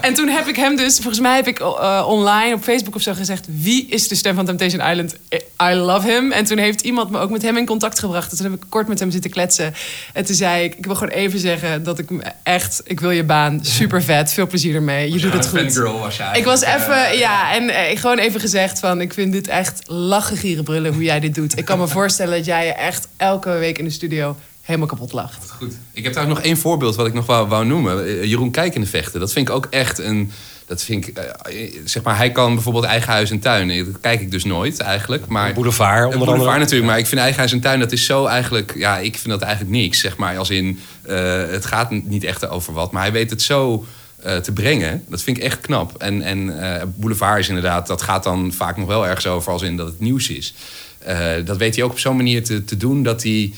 [0.00, 3.02] En toen heb ik hem dus, volgens mij heb ik eh, online op Facebook of
[3.02, 5.16] zo gezegd: wie is de stem van Temptation Island?
[5.62, 6.32] I love him.
[6.32, 8.30] En toen heeft iemand me ook met hem in contact gebracht.
[8.30, 9.74] Dus toen heb ik kort met hem zitten kletsen.
[10.12, 12.10] En toen zei ik: ik wil gewoon even zeggen dat ik
[12.42, 15.12] echt, ik wil je baan, super vet, veel plezier ermee.
[15.12, 15.58] Je doet het goed.
[15.58, 19.00] Fangirl was je Ik was even, eh, ja, en eh, gewoon even gezegd van...
[19.00, 21.58] ik vind dit echt lachen, gieren, brullen hoe jij dit doet.
[21.58, 24.36] Ik kan me voorstellen dat jij je echt elke week in de studio
[24.68, 25.50] helemaal kapot lacht.
[25.50, 25.74] Goed.
[25.92, 28.04] Ik heb trouwens nog één voorbeeld wat ik nog wou, wou noemen.
[28.06, 29.20] Eh, Jeroen Kijk in de vechten.
[29.20, 30.30] Dat vind ik ook echt een.
[30.66, 33.70] Dat vind ik, eh, zeg maar, hij kan bijvoorbeeld eigen huis en tuin.
[33.70, 35.26] Eh, Dat kijk ik dus nooit eigenlijk.
[35.26, 36.58] Maar, Boulevard, onder Boulevard andere.
[36.58, 36.90] natuurlijk.
[36.90, 38.74] Maar ik vind eigen huis en tuin, dat is zo eigenlijk...
[38.76, 40.00] Ja, ik vind dat eigenlijk niks.
[40.00, 42.92] Zeg maar, als in, eh, het gaat niet echt over wat.
[42.92, 43.84] Maar hij weet het zo
[44.22, 45.04] eh, te brengen.
[45.08, 45.96] Dat vind ik echt knap.
[46.02, 49.52] En, en eh, Boulevard is inderdaad, dat gaat dan vaak nog wel ergens over...
[49.52, 50.54] als in dat het nieuws is.
[50.98, 53.52] Eh, dat weet hij ook op zo'n manier te, te doen dat hij...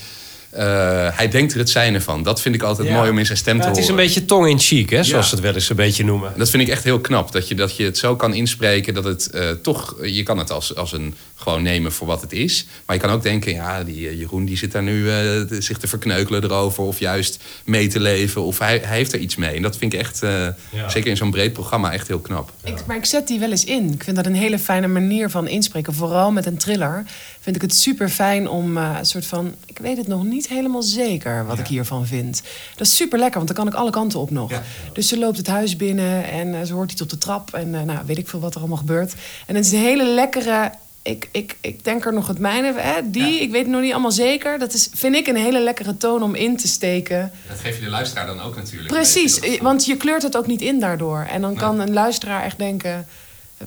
[0.51, 2.23] eh, hij denkt er het zijne van.
[2.23, 2.95] Dat vind ik altijd Ja.
[2.95, 4.05] mooi om in zijn stem Ja, te het is een horen.
[4.07, 5.23] beetje tong in cheek, hè, zoals Ja.
[5.23, 6.33] ze het wel eens een beetje noemen.
[6.37, 7.33] Dat vind ik echt heel knap.
[7.33, 9.97] Dat je, dat je het zo kan inspreken dat het eh, toch...
[10.03, 12.67] Je kan het als, als een gewoon nemen voor wat het is.
[12.87, 15.79] Maar je kan ook denken, ja, die eh, Jeroen die zit daar nu eh, zich
[15.79, 16.83] te verkneukelen erover.
[16.85, 18.43] Of juist mee te leven.
[18.43, 19.55] Of hij, hij heeft er iets mee.
[19.57, 20.47] En dat vind ik echt, eh,
[20.89, 22.53] zeker in zo'n breed programma, echt heel knap.
[22.65, 23.93] Ik, maar ik zet die wel eens in.
[23.93, 25.95] Ik vind dat een hele fijne manier van inspreken.
[25.95, 27.05] Vooral met een thriller
[27.41, 29.55] vind ik het super fijn om eh, een soort van...
[29.67, 32.43] Ik weet het nog niet helemaal zeker wat ik hiervan vind.
[32.77, 34.53] Dat is super lekker, want dan kan ik alle kanten op nog.
[34.93, 37.55] Dus ze loopt het huis binnen en eh, ze hoort iets op de trap.
[37.55, 39.15] En eh, nou, weet ik veel wat er allemaal gebeurt.
[39.47, 40.73] En het is een hele lekkere...
[41.03, 42.75] Ik, ik, ik denk er nog het mijne.
[42.77, 44.59] Hè, die, ik weet het nog niet allemaal zeker.
[44.59, 47.33] Dat is, vind ik een hele lekkere toon om in te steken.
[47.49, 48.93] Dat geef je de luisteraar dan ook natuurlijk.
[48.93, 51.27] Precies, want je kleurt het ook niet in daardoor.
[51.31, 53.07] En dan kan een luisteraar echt denken...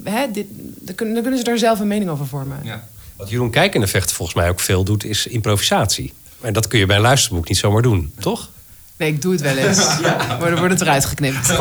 [0.04, 2.60] Hè, dit, dan, kunnen, dan kunnen ze er zelf een mening over vormen.
[2.64, 2.88] Ja.
[3.24, 6.14] Wat Jeroen Kijk in de vechten volgens mij ook veel doet, is improvisatie.
[6.42, 8.50] En dat kun je bij een luisterboek niet zomaar doen, toch?
[8.98, 10.00] Nee, ik doe het wel eens.
[10.40, 11.54] Maar dan wordt het eruit geknipt.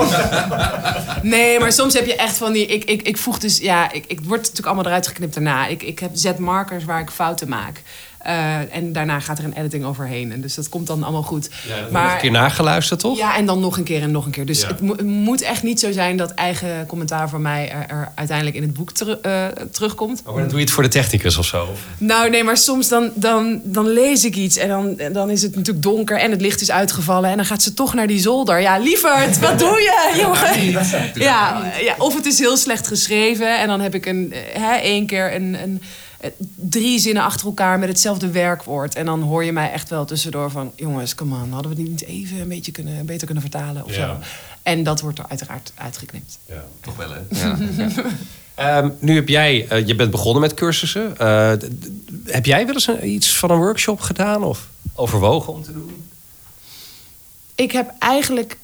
[1.23, 2.67] Nee, maar soms heb je echt van die...
[2.67, 3.59] Ik, ik, ik voeg dus...
[3.59, 5.67] Ja, ik, ik word natuurlijk allemaal eruit geknipt daarna.
[5.67, 7.83] Ik, ik heb zet markers waar ik fouten maak.
[8.23, 10.33] Eh, en daarna gaat er een editing overheen.
[10.33, 11.51] En dus dat komt dan allemaal goed.
[11.91, 13.19] Nog een keer nageluisterd, toch?
[13.19, 14.47] Ja, en dan nog een keer en nog een keer.
[14.47, 14.67] Dus Ja.
[14.67, 18.13] het, mo- het moet echt niet zo zijn dat eigen commentaar van mij er, er
[18.15, 20.23] uiteindelijk in het boek eh, terugkomt.
[20.25, 21.69] Maar dan doe je het voor de technicus of zo?
[21.99, 25.57] Nou, nee, maar soms dan, dan, dan lees ik iets en dan, dan is het
[25.57, 27.31] natuurlijk donker en het licht is uitgevallen.
[27.31, 28.61] En dan gaat ze toch naar die zolder.
[28.61, 30.71] Ja, lieverd, wat doe je, jongen?
[31.15, 34.75] Ja, ja, of het is heel slecht geschreven en dan heb ik een, eh, hè,
[34.75, 35.83] één keer een, een,
[36.55, 38.95] drie zinnen achter elkaar met hetzelfde werkwoord.
[38.95, 40.73] En dan hoor je mij echt wel tussendoor van...
[40.77, 43.97] jongens, come on, hadden we die niet even een beetje kunnen, beter kunnen vertalen of
[43.97, 44.07] Ja.
[44.07, 44.17] zo.
[44.63, 46.39] En dat wordt er uiteraard uitgeknipt.
[46.81, 47.21] Toch wel, hè?
[47.41, 47.59] Ja.
[48.55, 51.19] Ehm, nu heb jij, eh, je bent begonnen met cursussen.
[51.19, 51.53] Eh,
[52.27, 56.05] heb jij wel eens een- iets van een workshop gedaan of overwogen om te doen?
[57.55, 58.57] Ik heb eigenlijk...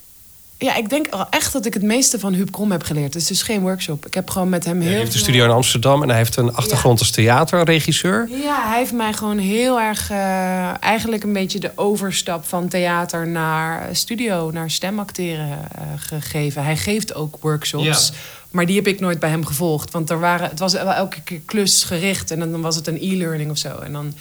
[0.59, 3.15] Ja, ik denk echt dat ik het meeste van Huub Krom heb geleerd.
[3.15, 4.07] Het is dus geen workshop.
[4.07, 6.37] Ik heb gewoon met hem heel Hij heeft een studio in Amsterdam en hij heeft
[6.37, 8.29] een achtergrond als theaterregisseur.
[8.43, 10.11] Ja, hij heeft mij gewoon heel erg...
[10.11, 14.51] eh, eigenlijk een beetje de overstap van theater naar studio...
[14.51, 16.65] naar stemacteren eh, gegeven.
[16.65, 17.85] Hij geeft ook workshops.
[17.85, 18.17] Ja.
[18.51, 19.91] Maar die heb ik nooit bij hem gevolgd.
[19.91, 22.31] Want er waren, het was wel elke keer klusgericht.
[22.31, 23.79] En dan was het een e-learning of zo.
[23.79, 24.13] En dan,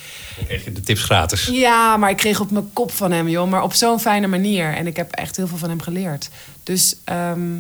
[0.46, 1.46] kreeg je de tips gratis.
[1.46, 3.50] ja, maar ik kreeg op mijn kop van hem, joh.
[3.50, 4.74] Maar op zo'n fijne manier.
[4.74, 6.30] En ik heb echt heel veel van hem geleerd.
[6.64, 7.56] Dus ehm,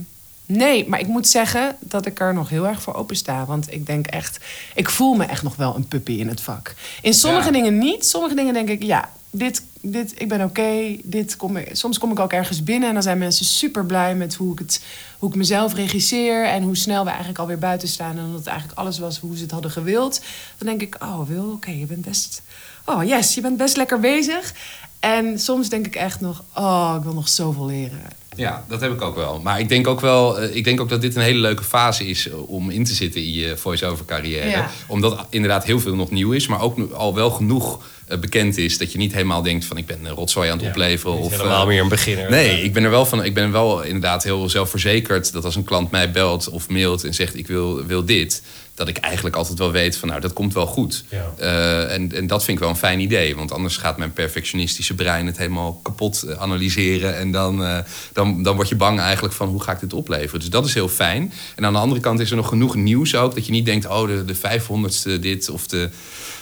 [0.45, 3.45] nee, maar ik moet zeggen dat ik er nog heel erg voor open sta.
[3.45, 4.39] Want ik denk echt,
[4.76, 6.76] ik voel me echt nog wel een puppy in het vak.
[7.01, 7.51] In sommige Ja.
[7.51, 8.05] dingen niet.
[8.05, 10.95] Sommige dingen denk ik, ja, dit, dit, ik ben oké.
[11.03, 14.15] dit kom ik, soms kom ik ook ergens binnen en dan zijn mensen super blij
[14.15, 14.83] met hoe ik, het,
[15.19, 16.45] hoe ik mezelf regisseer.
[16.45, 18.17] En hoe snel we eigenlijk alweer buiten staan.
[18.17, 20.21] En dat het eigenlijk alles was hoe ze het hadden gewild.
[20.57, 22.41] Dan denk ik, oh Wil, oké, je bent best...
[22.85, 24.53] Oh yes, je bent best lekker bezig.
[24.99, 28.01] En soms denk ik echt nog, oh, ik wil nog zoveel leren.
[28.35, 29.39] Ja, dat heb ik ook wel.
[29.39, 32.07] Maar ik denk ook wel, eh, ik denk ook dat dit een hele leuke fase
[32.07, 34.49] is eh, om in te zitten in je voice-over carrière.
[34.49, 34.69] Ja.
[34.88, 38.91] Omdat inderdaad heel veel nog nieuw is, maar ook al wel genoeg bekend is dat
[38.91, 41.17] je niet helemaal denkt van ik ben een rotzooi aan het opleveren.
[41.17, 42.29] Of, helemaal eh, meer een beginner.
[42.29, 43.23] Nee, ik ben er wel van.
[43.23, 47.13] Ik ben wel inderdaad heel zelfverzekerd dat als een klant mij belt of mailt en
[47.13, 48.41] zegt ik wil, wil dit,
[48.78, 51.03] dat ik eigenlijk altijd wel weet van nou dat komt wel goed.
[51.09, 51.32] Ja.
[51.38, 54.93] Eh, en, en dat vind ik wel een fijn idee, want anders gaat mijn perfectionistische
[54.93, 57.78] brein het helemaal kapot eh, analyseren en dan, eh,
[58.13, 60.39] dan, dan word je bang eigenlijk van hoe ga ik dit opleveren.
[60.39, 61.34] Dus dat is heel fijn.
[61.55, 63.86] En aan de andere kant is er nog genoeg nieuws ook dat je niet denkt
[63.86, 65.89] oh de, de 500ste dit of de,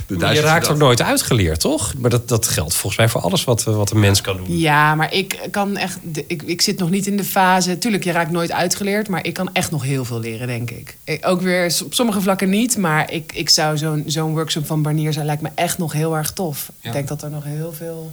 [0.07, 0.73] de Maar je raakt dat.
[0.73, 1.93] ook nooit uitgeleerd, toch?
[1.97, 4.57] Maar dat, dat geldt volgens mij voor alles wat, wat een mens kan doen.
[4.57, 5.99] Ja, maar ik kan echt.
[6.27, 7.77] Ik, ik zit nog niet in de fase.
[7.77, 10.97] Tuurlijk, je raakt nooit uitgeleerd, maar ik kan echt nog heel veel leren, denk ik.
[11.21, 15.13] Ook weer op sommige vlakken niet, maar ik, ik zou zo'n zo'n workshop van Barnier
[15.13, 16.71] zijn, lijkt me echt nog heel erg tof.
[16.81, 16.87] Ja.
[16.87, 18.11] Ik denk dat er nog heel veel.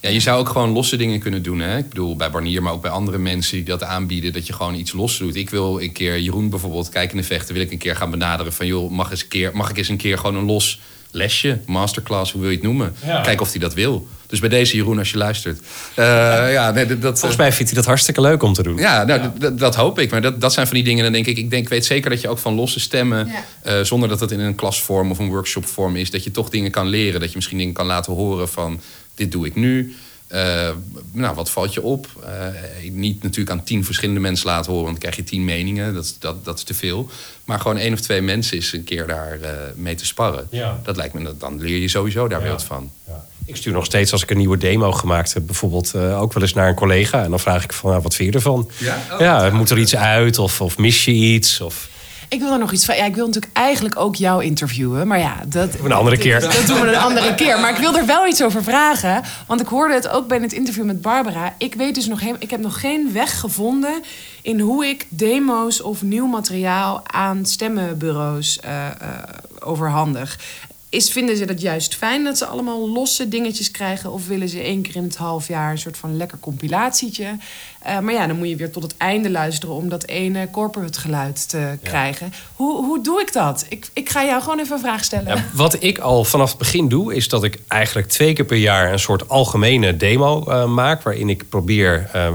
[0.00, 1.60] Ja, je zou ook gewoon losse dingen kunnen doen.
[1.60, 1.78] Hè?
[1.78, 4.74] Ik bedoel, bij Barnier, maar ook bij andere mensen die dat aanbieden, dat je gewoon
[4.74, 5.34] iets los doet.
[5.34, 8.66] Ik wil een keer Jeroen bijvoorbeeld, kijkende vechten, wil ik een keer gaan benaderen van
[8.66, 12.32] joh, mag, eens een keer, mag ik eens een keer gewoon een los lesje, masterclass,
[12.32, 12.94] hoe wil je het noemen?
[13.04, 13.20] Ja.
[13.20, 14.08] Kijken of hij dat wil.
[14.32, 15.60] Dus bij deze Jeroen, als je luistert.
[15.94, 16.04] Eh,
[16.52, 18.76] ja, nee, dat, dat, Volgens mij vindt hij dat hartstikke leuk om te doen.
[18.76, 20.10] ja, nou, dat hoop ik.
[20.10, 21.02] Maar dat, dat zijn van die dingen.
[21.04, 23.44] Dan denk ik, ik denk, weet zeker dat je ook van losse stemmen, Ja.
[23.62, 26.70] eh, zonder dat het in een klasvorm of een workshopvorm is, dat je toch dingen
[26.70, 27.20] kan leren.
[27.20, 28.80] Dat je misschien dingen kan laten horen van,
[29.14, 29.94] dit doe ik nu.
[30.26, 30.70] Eh,
[31.12, 32.06] nou, wat valt je op?
[32.26, 35.94] Eh, niet natuurlijk aan tien verschillende mensen laten horen, want dan krijg je tien meningen.
[35.94, 37.10] Dat, is- dat, dat is te veel.
[37.44, 40.46] Maar gewoon één of twee mensen is een keer daar eh, mee te sparren.
[40.50, 40.80] Ja.
[40.84, 42.48] Dat lijkt me, dat- dan leer je sowieso daar Ja.
[42.50, 42.90] wat van.
[43.06, 43.24] Ja.
[43.52, 46.42] Ik stuur nog steeds, als ik een nieuwe demo gemaakt heb, bijvoorbeeld eh, ook wel
[46.42, 47.22] eens naar een collega.
[47.22, 48.70] En dan vraag ik van, nou, wat vind je ervan?
[48.78, 48.96] Ja?
[49.12, 50.38] Oh, ja, moet er iets uit?
[50.38, 51.60] Of, of mis je iets?
[51.60, 51.88] Of...
[52.28, 52.96] Ik wil er nog iets van.
[52.96, 55.06] Ja, ik wil natuurlijk eigenlijk ook jou interviewen.
[55.06, 55.68] Maar ja, dat.
[55.84, 56.40] een andere keer.
[56.40, 57.60] Dat doen we een andere keer.
[57.60, 59.22] Maar ik wil er wel iets over vragen.
[59.46, 61.54] Want ik hoorde het ook bij het interview met Barbara.
[61.58, 62.42] Ik weet dus nog helemaal.
[62.42, 64.02] Ik heb nog geen weg gevonden.
[64.42, 68.94] in hoe ik demo's of nieuw materiaal aan stemmenbureaus eh, eh,
[69.60, 70.38] overhandig.
[70.92, 74.12] Is, vinden ze dat juist fijn dat ze allemaal losse dingetjes krijgen?
[74.12, 77.36] Of willen ze één keer in het half jaar een soort van lekker compilatietje?
[77.82, 81.00] Eh, maar ja, dan moet je weer tot het einde luisteren om dat ene corporate
[81.00, 82.32] geluid te krijgen.
[82.56, 83.66] Hoe, hoe doe ik dat?
[83.68, 85.36] Ik, ik ga jou gewoon even een vraag stellen.
[85.36, 88.56] Ja, wat ik al vanaf het begin doe, is dat ik eigenlijk twee keer per
[88.56, 91.02] jaar een soort algemene demo eh, maak.
[91.02, 92.34] Waarin ik probeer eh,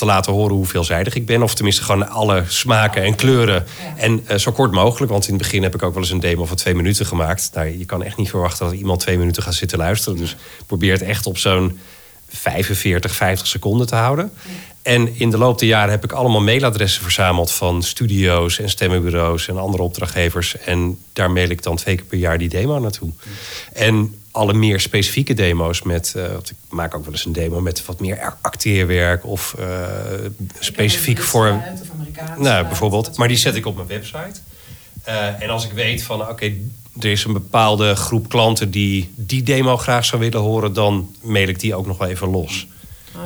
[0.00, 1.42] te laten horen hoe veelzijdig ik ben.
[1.42, 3.66] Of tenminste gewoon alle smaken en kleuren.
[3.96, 5.12] En eh, zo kort mogelijk.
[5.12, 7.50] Want in het begin heb ik ook wel eens een demo van twee minuten gemaakt.
[7.54, 10.18] Nou, je kan echt niet verwachten dat iemand twee minuten gaat zitten luisteren.
[10.18, 10.36] Dus
[10.66, 11.78] probeer het echt op zo'n
[12.28, 14.32] 45, 50 seconden te houden.
[14.82, 19.48] En in de loop der jaren heb ik allemaal mailadressen verzameld van studio's en stemmenbureaus
[19.48, 20.58] en andere opdrachtgevers.
[20.58, 23.10] En daar mail ik dan twee keer per jaar die demo naartoe.
[23.72, 27.84] En alle meer specifieke demo's met, want ik maak ook wel eens een demo met
[27.84, 29.66] wat meer acteerwerk of eh,
[30.58, 31.62] specifiek voor.
[32.38, 33.16] Nou, bijvoorbeeld.
[33.16, 34.40] Maar die zet ik op mijn website.
[35.02, 36.52] Eh, en als ik weet van, oké,
[37.00, 41.48] er is een bepaalde groep klanten die die demo graag zou willen horen, dan mail
[41.48, 42.66] ik die ook nog wel even los.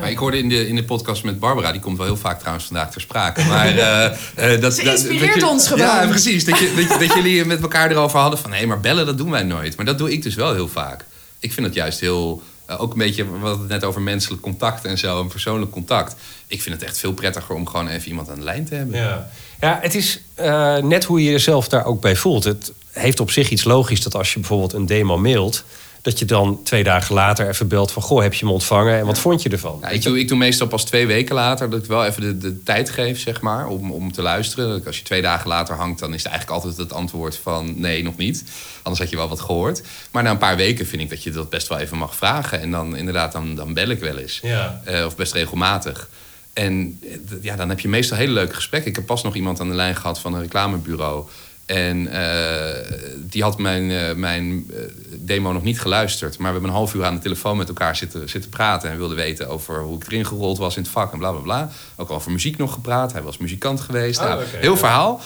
[0.01, 2.39] Maar ik hoorde in de, in de podcast met Barbara, die komt wel heel vaak
[2.39, 3.45] trouwens vandaag ter sprake.
[3.45, 5.87] Maar, eh, eh, dat, Ze dat- inspireert dat je- ons gewoon.
[5.87, 6.45] Ja, precies.
[6.45, 8.53] Dat, je, dat, dat jullie met elkaar erover hadden van...
[8.53, 9.77] hé, maar bellen, dat doen wij nooit.
[9.77, 11.05] Maar dat doe ik dus wel heel vaak.
[11.39, 12.43] Ik vind het juist heel...
[12.67, 15.71] eh, ook een beetje, we hadden het net over menselijk contact en zo, en persoonlijk
[15.71, 16.15] contact.
[16.47, 18.97] Ik vind het echt veel prettiger om gewoon even iemand aan de lijn te hebben.
[19.01, 19.29] Ja,
[19.61, 22.45] ja het is eh, net hoe je jezelf daar ook bij voelt.
[22.45, 25.65] Het heeft op zich iets logisch dat als je bijvoorbeeld een demo mailt...
[26.05, 28.03] dat je dan twee dagen later even belt van...
[28.03, 29.79] goh, heb je hem ontvangen en wat vond je ervan?
[29.81, 32.39] Ja, ik, doe, ik doe meestal pas twee weken later dat ik wel even de,
[32.39, 34.87] de tijd geef, zeg maar, om, om te luisteren.
[34.87, 38.03] Als je twee dagen later hangt, dan is het eigenlijk altijd het antwoord van nee,
[38.03, 38.45] nog niet.
[38.83, 39.83] Anders had je wel wat gehoord.
[40.11, 42.61] Maar na een paar weken vind ik dat je dat best wel even mag vragen.
[42.61, 44.41] En dan inderdaad, dan, dan bel ik wel eens.
[44.43, 44.81] Ja.
[44.85, 46.09] Eh, of best regelmatig.
[46.53, 47.09] En eh,
[47.41, 48.91] ja, dan heb je meestal hele leuke gesprekken.
[48.91, 51.25] Ik heb pas nog iemand aan de lijn gehad van een reclamebureau.
[51.67, 54.77] En eh, die had mijn, eh, mijn eh,
[55.19, 56.39] demo nog niet geluisterd.
[56.39, 58.91] Maar we hebben een half uur aan de telefoon met elkaar zitten, zitten praten.
[58.91, 61.41] En wilde weten over hoe ik erin gerold was in het vak en bla bla
[61.41, 61.71] bla.
[61.97, 63.13] Ook over muziek nog gepraat.
[63.13, 64.21] Hij was muzikant geweest.
[64.21, 64.79] Oh, Nou, heel ja.
[64.79, 65.21] verhaal.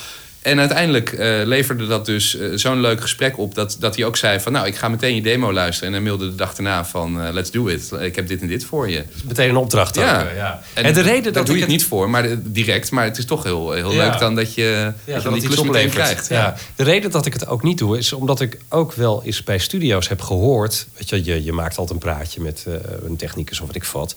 [0.48, 3.54] En uiteindelijk eh, leverde dat dus eh, zo'n leuk gesprek op...
[3.54, 5.88] Dat, dat hij ook zei van nou, ik ga meteen je demo luisteren.
[5.88, 7.90] En hij mailde de dag daarna van eh, let's do it.
[8.00, 9.04] Ik heb dit en dit voor je.
[9.24, 10.26] Meteen een opdracht Ja.
[10.36, 10.62] ja.
[10.74, 12.90] En, En, de reden daar dat doe ik je het niet voor, maar direct.
[12.90, 14.10] Maar het is toch heel, heel Ja.
[14.10, 16.28] leuk dan dat je, Ja, dat je dat die klus meteen krijgt.
[16.28, 16.54] Ja.
[16.76, 19.58] De reden dat ik het ook niet doe, is omdat ik ook wel eens bij
[19.58, 20.86] studio's heb gehoord.
[20.94, 22.66] Weet je, je, je maakt altijd een praatje met
[23.06, 24.14] een technicus of wat ik vat.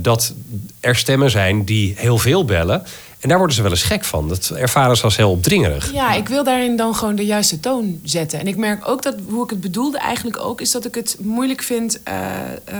[0.00, 0.34] dat
[0.80, 2.82] er stemmen zijn die heel veel bellen.
[3.20, 4.28] En daar worden ze wel eens gek van.
[4.28, 5.92] Dat ervaren ze als heel opdringerig.
[5.92, 8.40] Ja, ik wil daarin dan gewoon de juiste toon zetten.
[8.40, 10.60] En ik merk ook dat hoe ik het bedoelde eigenlijk ook...
[10.60, 12.16] is dat ik het moeilijk vind eh,
[12.64, 12.78] eh,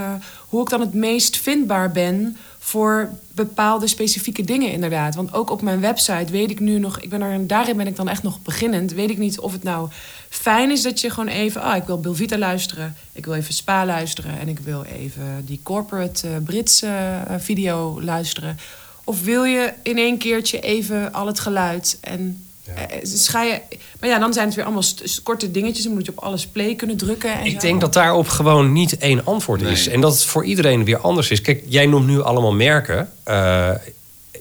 [0.49, 2.37] hoe ik dan het meest vindbaar ben...
[2.59, 5.15] voor bepaalde specifieke dingen inderdaad.
[5.15, 7.01] Want ook op mijn website weet ik nu nog...
[7.01, 8.93] Ik ben daarin ben ik dan echt nog beginnend.
[8.93, 9.89] Weet ik niet of het nou
[10.29, 11.63] fijn is dat je gewoon even...
[11.63, 12.97] Ah, ik wil Bilvita luisteren.
[13.13, 14.39] Ik wil even Spa luisteren.
[14.39, 18.59] En ik wil even die corporate eh, Britse video luisteren.
[19.05, 22.45] Of wil je in één keertje even al het geluid en
[22.75, 23.61] eh, dus ga je,
[24.01, 24.85] maar ja, dan zijn het weer allemaal
[25.23, 25.85] korte dingetjes.
[25.85, 27.33] Dan moet je op alles play kunnen drukken.
[27.39, 27.59] En Ik zo.
[27.59, 29.89] denk dat daarop gewoon niet één antwoord is.
[29.89, 31.41] En dat het voor iedereen weer anders is.
[31.41, 33.13] Kijk, jij noemt nu allemaal merken.
[33.23, 33.71] Eh,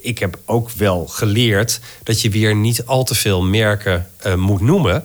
[0.02, 4.62] ik heb ook wel geleerd dat je weer niet al te veel merken eh, moet
[4.62, 5.04] noemen.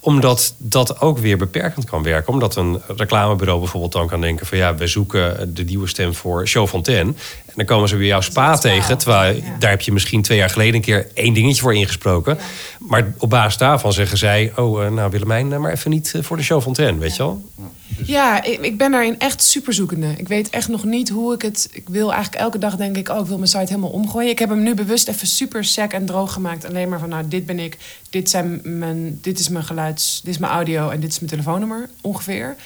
[0.00, 2.32] Omdat dat ook weer beperkend kan werken.
[2.32, 6.46] Omdat een reclamebureau bijvoorbeeld dan kan denken van ja, we zoeken de nieuwe stem voor
[6.48, 7.12] Show Fontaine.
[7.56, 8.98] Dan komen ze weer jouw spa tegen.
[8.98, 12.38] Terwijl daar heb je misschien twee jaar geleden een keer één dingetje voor ingesproken.
[12.78, 16.22] Maar op basis daarvan zeggen zij: Oh, eh, nou Willemijn, eh, maar even niet eh,
[16.22, 17.50] voor de Show Fontaine, weet je wel?
[18.04, 20.14] Ja, ik, ik ben daarin echt super zoekende.
[20.16, 21.68] Ik weet echt nog niet hoe ik het...
[21.72, 23.08] Ik wil eigenlijk elke dag denk ik...
[23.08, 24.30] oh, ik wil mijn site helemaal omgooien.
[24.30, 26.66] Ik heb hem nu bewust even super sec en droog gemaakt.
[26.66, 27.76] Alleen maar van, nou, dit ben ik.
[28.10, 30.20] Dit, zijn mijn, dit is mijn geluids...
[30.24, 32.56] Dit is mijn audio en dit is mijn telefoonnummer, ongeveer.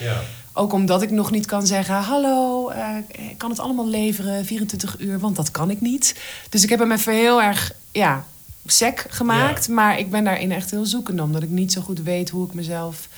[0.60, 1.94] Ook omdat ik nog niet kan zeggen...
[1.94, 2.96] hallo, eh,
[3.30, 5.18] ik kan het allemaal leveren, 24 uur.
[5.18, 6.20] Want dat kan ik niet.
[6.48, 8.24] Dus ik heb hem even heel erg, ja,
[8.66, 9.68] sec gemaakt.
[9.68, 11.22] Maar ik ben daarin echt heel zoekende.
[11.22, 13.08] Omdat ik niet zo goed weet hoe ik mezelf...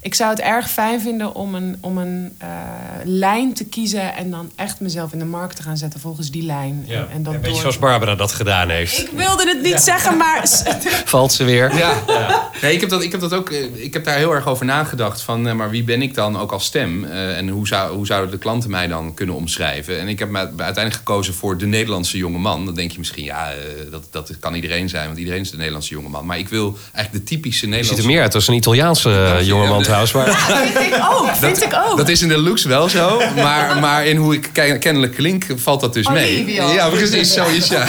[0.00, 2.48] Ik zou het erg fijn vinden om een, om een eh,
[3.04, 4.14] lijn te kiezen...
[4.14, 6.84] en dan echt mezelf in de markt te gaan zetten volgens die lijn.
[6.88, 8.98] En, en dat Een beetje door- zoals Barbara dat gedaan heeft.
[8.98, 10.42] Ik wilde het niet zeggen, maar...
[11.04, 11.76] Valt ze weer.
[11.76, 11.92] Ja,
[12.62, 13.50] Nee, ik, heb dat, ik heb dat ook.
[13.50, 15.20] eh, Ik heb daar heel erg over nagedacht.
[15.22, 17.04] Van, eh, maar wie ben ik dan ook als stem?
[17.04, 20.00] Eh, en hoe, zou, hoe zouden de klanten mij dan kunnen omschrijven?
[20.00, 22.64] En ik heb me uiteindelijk gekozen voor de Nederlandse jonge man.
[22.64, 23.56] Dan denk je misschien, ja, eh,
[23.90, 26.26] dat, dat kan iedereen zijn, want iedereen is de Nederlandse jonge man.
[26.26, 28.02] Maar ik wil eigenlijk de typische Je ziet Nederlandse.
[28.08, 29.08] er meer uit als een Italiaanse
[29.40, 30.12] uh, jongeman Ja, trouwens.
[30.12, 31.96] Maar vind ik ook, vind ik ook.
[31.96, 35.44] Dat is in de looks wel zo, maar, maar in hoe ik ke- kennelijk klink
[35.56, 36.36] valt dat dus mee.
[36.36, 36.72] Olivia.
[36.72, 37.88] Ja, precies, zoiets, ja.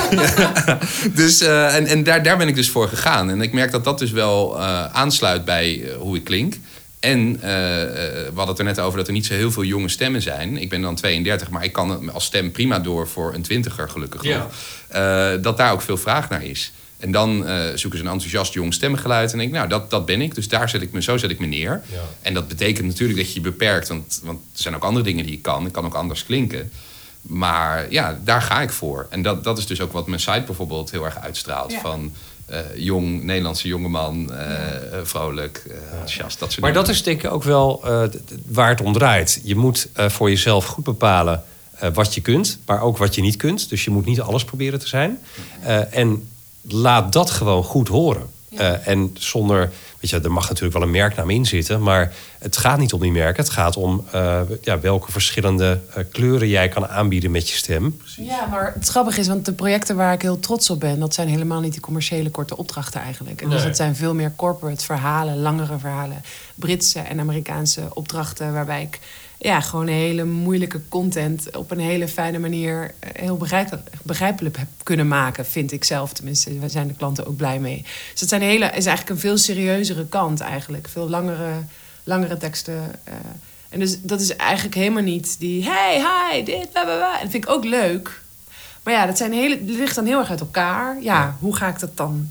[1.14, 3.30] dus, eh, en en daar, daar ben ik dus voor gegaan.
[3.30, 6.54] En ik merk dat dat dus wel eh, aansluit bij eh, hoe ik klink.
[7.00, 9.64] En eh, eh, we hadden het er net over dat er niet zo heel veel
[9.64, 10.58] jonge stemmen zijn.
[10.58, 14.24] Ik ben dan 32, maar ik kan als stem prima door voor een twintiger, gelukkig
[14.24, 14.48] Ja.
[14.88, 16.72] Eh, dat daar ook veel vraag naar is.
[17.00, 19.32] En dan eh, zoeken ze een enthousiast jong stemgeluid.
[19.32, 20.36] En denk ik, nou, dat, dat ben ik.
[20.36, 21.82] Dus daar zet ik me, zo zet ik me neer.
[21.92, 21.98] Ja.
[22.22, 23.88] En dat betekent natuurlijk dat je je beperkt.
[23.88, 25.66] Want, want er zijn ook andere dingen die ik kan.
[25.66, 26.72] Ik kan ook anders klinken.
[27.22, 29.08] Maar ja, daar ga ik voor.
[29.10, 31.72] En dat, dat is dus ook wat mijn site bijvoorbeeld heel erg uitstraalt.
[31.72, 31.80] Ja.
[31.80, 32.12] Van
[32.46, 34.48] eh, jong, Nederlandse jongeman, eh
[35.04, 36.40] vrolijk, enthousiast.
[36.40, 36.86] Dat soort Maar dingen.
[36.86, 38.04] dat is denk ik ook wel eh,
[38.46, 39.42] waar het om draait.
[39.44, 41.44] Je moet eh, voor jezelf goed bepalen
[41.80, 43.70] eh, wat je kunt, maar ook wat je niet kunt.
[43.70, 45.20] Dus je moet niet alles proberen te zijn.
[45.64, 46.30] Eh, en
[46.74, 48.30] laat dat gewoon goed horen.
[48.58, 52.58] Eh, en zonder, weet je, er mag natuurlijk wel een merknaam in zitten, maar het
[52.58, 53.44] gaat niet om die merken.
[53.44, 58.02] Het gaat om eh, ja, welke verschillende eh, kleuren jij kan aanbieden met je stem.
[58.18, 61.00] Ja, maar het grappige is, want de projecten waar ik heel trots op ben...
[61.00, 63.42] dat zijn helemaal niet die commerciële korte opdrachten eigenlijk.
[63.42, 66.22] En dus dat zijn veel meer corporate verhalen, langere verhalen.
[66.56, 69.00] Britse en Amerikaanse opdrachten waarbij ik...
[69.42, 73.38] Ja, gewoon hele moeilijke content op een hele fijne manier eh, heel
[74.04, 76.14] begrijpelijk, heb kunnen maken, vind ik zelf.
[76.14, 77.82] Tenminste, daar zijn de klanten ook blij mee.
[78.12, 80.88] Dus dat zijn hele, is eigenlijk een veel serieuzere kant eigenlijk.
[80.88, 81.52] Veel langere,
[82.04, 82.96] langere teksten.
[83.04, 83.14] eh.
[83.70, 85.96] en dus dat is eigenlijk helemaal niet die hey,
[86.32, 87.14] hi, dit, bla, bla, bla.
[87.16, 88.22] En dat vind ik ook leuk.
[88.84, 91.02] Maar ja, dat zijn hele, dat ligt dan heel erg uit elkaar.
[91.02, 92.30] Ja, hoe ga ik dat dan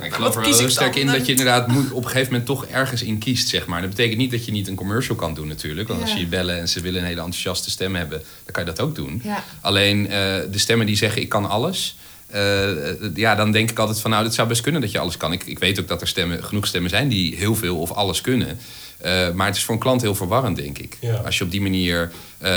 [0.00, 2.28] Nou, ik geloof er wel heel sterk in dat je inderdaad moet, op een gegeven
[2.32, 3.80] moment toch ergens in kiest, zeg maar.
[3.80, 5.88] Dat betekent niet dat je niet een commercial kan doen natuurlijk.
[5.88, 6.16] Want als Ja.
[6.16, 8.80] je je bellen en ze willen een hele enthousiaste stem hebben, dan kan je dat
[8.80, 9.20] ook doen.
[9.24, 9.44] Ja.
[9.60, 10.10] Alleen eh,
[10.50, 11.96] de stemmen die zeggen ik kan alles...
[12.26, 12.68] eh,
[13.14, 15.32] ja, dan denk ik altijd van nou, het zou best kunnen dat je alles kan.
[15.32, 18.20] Ik, ik weet ook dat er stemmen, genoeg stemmen zijn die heel veel of alles
[18.20, 18.58] kunnen.
[18.98, 20.96] Eh, maar het is voor een klant heel verwarrend, denk ik.
[21.00, 21.14] Ja.
[21.14, 22.50] Als je op die manier eh,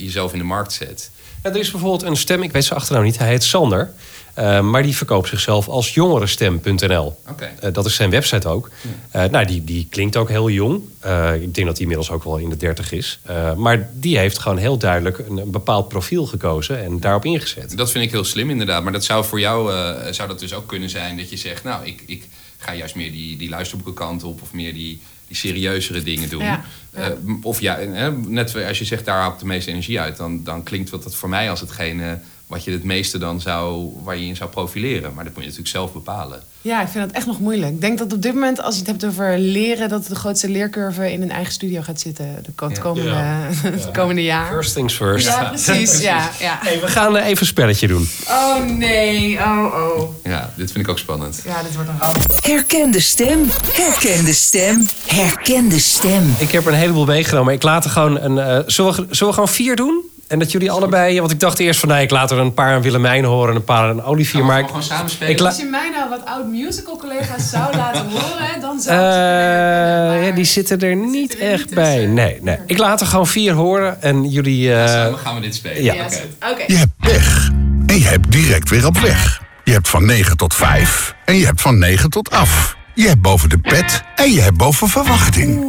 [0.00, 1.10] jezelf in de markt zet.
[1.42, 3.92] Ja, er is bijvoorbeeld een stem, ik weet zijn achternaam niet, hij heet Sander.
[4.36, 7.18] Eh, maar die verkoopt zichzelf als jongerenstem.nl.
[7.28, 7.50] Oké.
[7.60, 8.70] Eh, dat is zijn website ook.
[9.10, 10.82] Eh, nou, die, die klinkt ook heel jong.
[11.00, 13.18] Eh, ik denk dat hij inmiddels ook wel in de dertig is.
[13.22, 17.76] Eh, maar die heeft gewoon heel duidelijk een, een bepaald profiel gekozen en daarop ingezet.
[17.76, 18.82] Dat vind ik heel slim inderdaad.
[18.82, 21.64] Maar dat zou voor jou eh, zou dat dus ook kunnen zijn dat je zegt...
[21.64, 22.24] nou, ik, ik
[22.58, 24.42] ga juist meer die, die luisterboekenkant op...
[24.42, 26.44] of meer die, die serieuzere dingen doen.
[26.44, 26.64] Ja,
[26.94, 27.00] ja.
[27.00, 27.12] Eh,
[27.42, 30.16] of ja, hè, net als je zegt, daar haal ik de meeste energie uit...
[30.16, 33.90] dan, dan klinkt dat voor mij als hetgene wat je het meeste dan zou...
[34.02, 35.14] waar je in zou profileren.
[35.14, 36.42] Maar dat moet je natuurlijk zelf bepalen.
[36.60, 37.72] Ja, ik vind dat echt nog moeilijk.
[37.72, 40.48] Ik denk dat op dit moment, als je het hebt over leren, dat de grootste
[40.48, 42.42] leercurve in een eigen studio gaat zitten.
[42.42, 42.80] De Ja.
[42.80, 43.48] komende, Ja.
[43.92, 44.52] komende jaar.
[44.52, 45.26] First things first.
[45.26, 46.00] Ja, precies.
[46.02, 46.58] Ja, ja.
[46.62, 48.08] Hey, we gaan eh, even een spelletje doen.
[48.28, 49.64] Oh nee, oh
[49.98, 50.14] oh.
[50.24, 51.40] Ja, dit vind ik ook spannend.
[51.44, 52.16] Ja, dit wordt een ramp.
[52.42, 53.38] Herken de stem.
[53.72, 54.86] Herken de stem.
[55.06, 56.34] Herken de stem.
[56.38, 57.52] Ik heb er een heleboel meegenomen.
[57.54, 58.38] Ik laat er gewoon een.
[58.38, 60.02] eh, zullen, we, zullen we gewoon vier doen?
[60.28, 61.18] En dat jullie allebei.
[61.20, 63.56] Want ik dacht eerst van nee, ik laat er een paar aan Willemijn horen en
[63.56, 64.32] een paar aan Olivier.
[64.32, 65.46] Gaan we Maar ik, gewoon samen spelen?
[65.46, 70.30] Als je mij nou wat oud musical collega's zou laten horen, dan zou herkennen, ja,
[70.34, 72.06] die zitten er niet zitten er echt niet bij.
[72.06, 72.56] Nee, nee.
[72.66, 74.74] Ik laat er gewoon vier horen en jullie.
[74.74, 75.82] eh, Samen gaan we dit spelen.
[75.82, 75.94] ja.
[75.94, 76.04] Ja,
[76.50, 76.64] Oké.
[76.66, 77.50] Je hebt pech.
[77.86, 79.42] En je hebt direct weer op weg.
[79.64, 81.14] Je hebt van 9 tot 5.
[81.24, 82.76] En je hebt van 9 tot af.
[82.94, 84.02] Je hebt boven de pet.
[84.14, 85.64] En je hebt boven verwachting.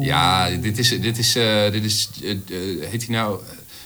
[0.00, 2.10] Ja, dit is, dit is, eh, dit is
[2.90, 3.38] heet hij nou...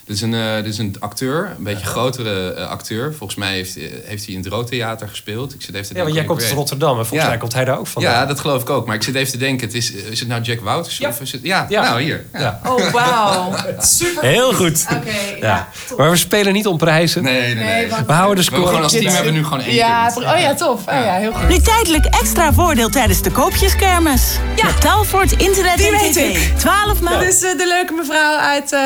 [0.06, 3.14] Dit is, een, eh, dit is een acteur, een beetje grotere eh, acteur.
[3.14, 5.54] Volgens mij heeft, eh, heeft hij in het Rood Theater gespeeld.
[5.54, 7.28] Ik zit even te Ja, want jij komt uit hij Rotterdam en volgens Ja.
[7.28, 8.02] mij komt hij daar ook van.
[8.02, 8.86] Ja, dat geloof ik ook.
[8.86, 10.98] Maar ik zit even te denken, het is, is het nou Jack Wouters?
[10.98, 11.08] Ja.
[11.08, 11.82] Of is het, ja, Ja.
[11.82, 12.24] nou hier.
[12.32, 12.40] Ja.
[12.40, 12.60] Ja.
[12.70, 13.52] Oh, wauw.
[13.80, 14.22] Super.
[14.22, 14.84] Heel goed.
[14.92, 15.46] Oké, ja.
[15.46, 15.68] Ja.
[15.96, 17.22] Maar we spelen niet om prijzen.
[17.22, 17.64] Nee, nee, nee.
[17.64, 18.66] Nee, want- We houden de We hebben score.
[18.66, 20.26] gewoon als team hebben we nu gewoon één Ja, punt.
[20.26, 20.80] oh ja, tof.
[20.80, 21.48] Oh ja, heel goed.
[21.48, 24.38] Nu tijdelijk extra voordeel tijdens de koopjeskermis.
[24.56, 24.66] Ja.
[24.74, 26.36] Betaal voor het internet Die en weet tv.
[26.50, 26.58] ik.
[26.58, 27.28] 12 Dat maanden.
[27.28, 28.76] is eh, de leuke mevrouw uit...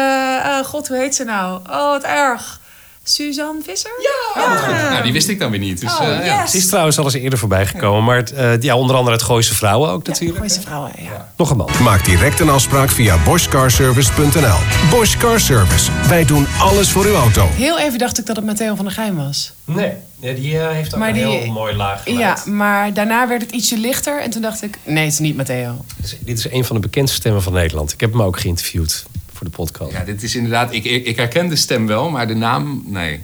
[0.67, 1.61] God, hoe heet ze nou?
[1.71, 2.61] Oh, wat erg.
[3.03, 3.91] Suzanne Visser?
[4.35, 4.91] Ja.
[4.91, 5.81] Nou, die wist ik dan weer niet.
[5.81, 6.41] Dus, Oh, eh, ja.
[6.43, 6.51] yes.
[6.51, 8.05] Ze is trouwens al eens eerder voorbij gekomen.
[8.05, 10.39] Maar het, eh, ja, onder andere het Gooise Vrouwen ook natuurlijk.
[10.39, 11.29] Mooiste vrouwen, ja.
[11.37, 11.69] Nog een man.
[11.83, 14.57] Maak direct een afspraak via boschcarservice.nl.
[14.91, 15.91] Bosch Car Service.
[16.09, 17.47] Wij doen alles voor uw auto.
[17.53, 19.53] Heel even dacht ik dat het Matteo van der Geijn was.
[19.65, 22.43] Nee, ja, die eh, heeft ook Maar een die- heel mooi laag geluid.
[22.47, 24.23] Ja, maar daarna werd het ietsje lichter.
[24.23, 25.85] En toen dacht ik, nee, het is niet Matteo.
[25.97, 27.93] Dit is- Dit is een van de bekendste stemmen van Nederland.
[27.93, 29.05] Ik heb hem ook geïnterviewd
[29.39, 29.93] voor de podcast.
[29.93, 30.73] Ja, dit is inderdaad...
[30.73, 32.83] Ik, ik, ik herken de stem wel, maar de naam...
[32.87, 33.21] Nee.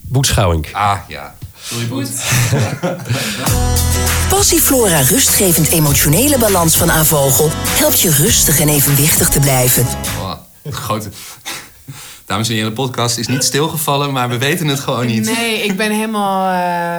[0.00, 0.68] Boet Schouwink.
[0.72, 1.34] Ah, ja.
[1.62, 2.08] Sorry, Boet.
[4.28, 9.86] Passiflora rustgevend emotionele balans van Avogel helpt je rustig en evenwichtig te blijven.
[10.20, 10.32] Oh,
[10.70, 11.08] grote...
[12.26, 15.24] Dames en heren, de podcast is niet stilgevallen, maar we weten het gewoon niet.
[15.36, 16.52] Nee, ik ben helemaal...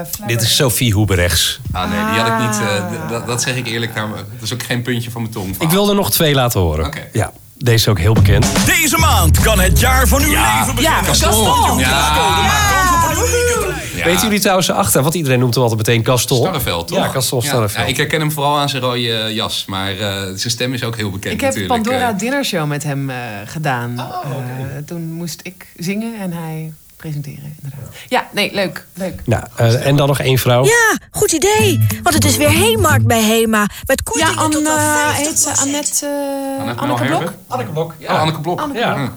[0.03, 1.59] eh, Dit is Sophie Hoeberechts.
[1.71, 2.67] Ah nee, die had ik niet.
[2.67, 3.95] eh, d- dat, dat zeg ik eerlijk.
[3.95, 4.07] Dat
[4.41, 5.55] is ook geen puntje van mijn tong.
[5.59, 6.85] Ik wil er nog twee laten horen.
[6.85, 7.07] Oké.
[7.13, 7.31] Ja,
[7.63, 8.65] deze is ook heel bekend.
[8.65, 10.81] Deze maand kan het jaar van uw leven beginnen.
[10.81, 11.79] Ja, Gaston.
[11.79, 12.29] Ja.
[14.03, 15.01] Weten jullie trouwens achter?
[15.01, 16.37] Want iedereen noemt hem altijd meteen Gaston.
[16.37, 16.97] Starreveld, toch?
[16.97, 17.83] Ja, Gaston Starreveld.
[17.83, 19.65] Ja, ik herken hem vooral aan zijn rode eh, jas.
[19.67, 21.83] Maar eh, zijn stem is ook heel bekend Ik heb natuurlijk.
[21.83, 23.99] Pandora Eh, Dinner Show met hem eh, gedaan.
[23.99, 24.05] Eh,
[24.85, 27.89] toen moest ik zingen en hij presenteren, inderdaad.
[28.07, 28.85] Ja, nee, leuk.
[28.93, 29.21] leuk.
[29.25, 30.63] Nou, eh, en dan nog één vrouw.
[30.65, 31.87] Ja, goed idee.
[32.03, 33.67] Want het is weer Heemarkt bij Hema.
[33.85, 35.15] Met kortingen Ja, tot wel Anne, 50%.
[35.27, 36.05] heet ze Annette...
[36.05, 37.05] eh, Annette Anneke?
[37.05, 37.33] Blok?
[37.47, 37.93] Anneke Blok.
[38.01, 38.59] Oh, Anneke Blok.
[38.61, 39.11] Anneke Ja.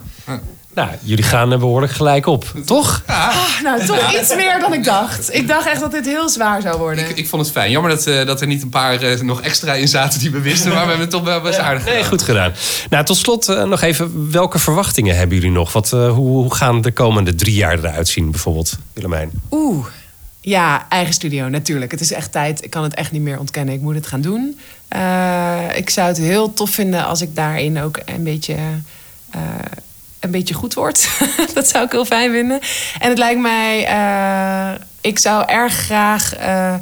[0.74, 2.44] Nou, jullie gaan er behoorlijk gelijk op.
[2.64, 3.02] Toch?
[3.06, 5.34] Ah, nou, toch iets meer dan ik dacht.
[5.34, 7.08] Ik dacht echt dat dit heel zwaar zou worden.
[7.08, 7.70] Ik, ik vond het fijn.
[7.70, 10.40] Jammer dat, eh, dat er niet een paar eh, nog extra in zaten die we
[10.40, 10.68] wisten.
[10.68, 12.08] Maar we hebben het toch wel best aardig Nee, gedaan.
[12.08, 12.52] goed gedaan.
[12.90, 14.30] Nou, tot slot eh, nog even.
[14.30, 15.72] Welke verwachtingen hebben jullie nog?
[15.72, 19.30] Wat, eh, hoe, hoe gaan de komende drie jaar eruit zien, bijvoorbeeld, Willemijn?
[19.50, 19.86] Oeh.
[20.40, 21.90] Ja, eigen studio, natuurlijk.
[21.90, 22.64] Het is echt tijd.
[22.64, 23.74] Ik kan het echt niet meer ontkennen.
[23.74, 24.58] Ik moet het gaan doen.
[24.88, 28.54] Eh, ik zou het heel tof vinden als ik daarin ook een beetje,
[29.30, 29.40] eh,
[30.24, 31.08] een beetje goed word.
[31.54, 32.60] dat zou ik heel fijn vinden.
[32.98, 33.86] En het lijkt mij...
[33.86, 36.74] eh, ik zou erg graag eh,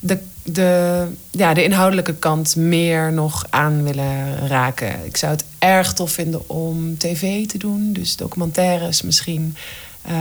[0.00, 5.04] de, de, ja, de inhoudelijke kant meer nog aan willen raken.
[5.04, 7.92] Ik zou het erg tof vinden om tv te doen.
[7.92, 9.56] Dus documentaires misschien.
[10.02, 10.14] Eh,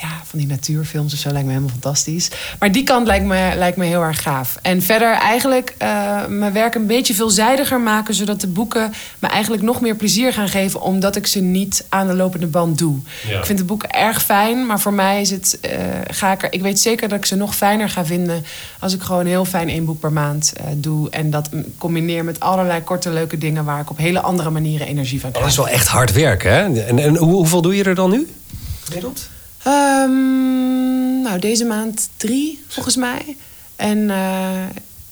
[0.00, 2.30] ja, van die natuurfilms of zo lijkt me helemaal fantastisch.
[2.58, 4.56] Maar die kant lijkt me, lijkt me heel erg gaaf.
[4.62, 8.14] En verder eigenlijk uh, mijn werk een beetje veelzijdiger maken...
[8.14, 10.80] zodat de boeken me eigenlijk nog meer plezier gaan geven...
[10.80, 12.98] omdat ik ze niet aan de lopende band doe.
[13.22, 15.58] Ik vind de boeken erg fijn, maar voor mij is het...
[15.64, 15.70] Uh,
[16.10, 18.44] ga ik, er, ik weet zeker dat ik ze nog fijner ga vinden...
[18.78, 21.10] als ik gewoon heel fijn één boek per maand uh, doe...
[21.10, 21.48] en dat
[21.78, 23.64] combineer met allerlei korte leuke dingen...
[23.64, 25.44] waar ik op hele andere manieren energie van krijg.
[25.44, 26.84] Dat is wel echt hard werk, hè?
[26.84, 28.28] En, en hoe, hoeveel doe je er dan nu?
[28.84, 29.28] Gemiddeld?
[29.66, 33.36] Um, nou, deze maand drie, volgens mij.
[33.76, 34.62] En uh,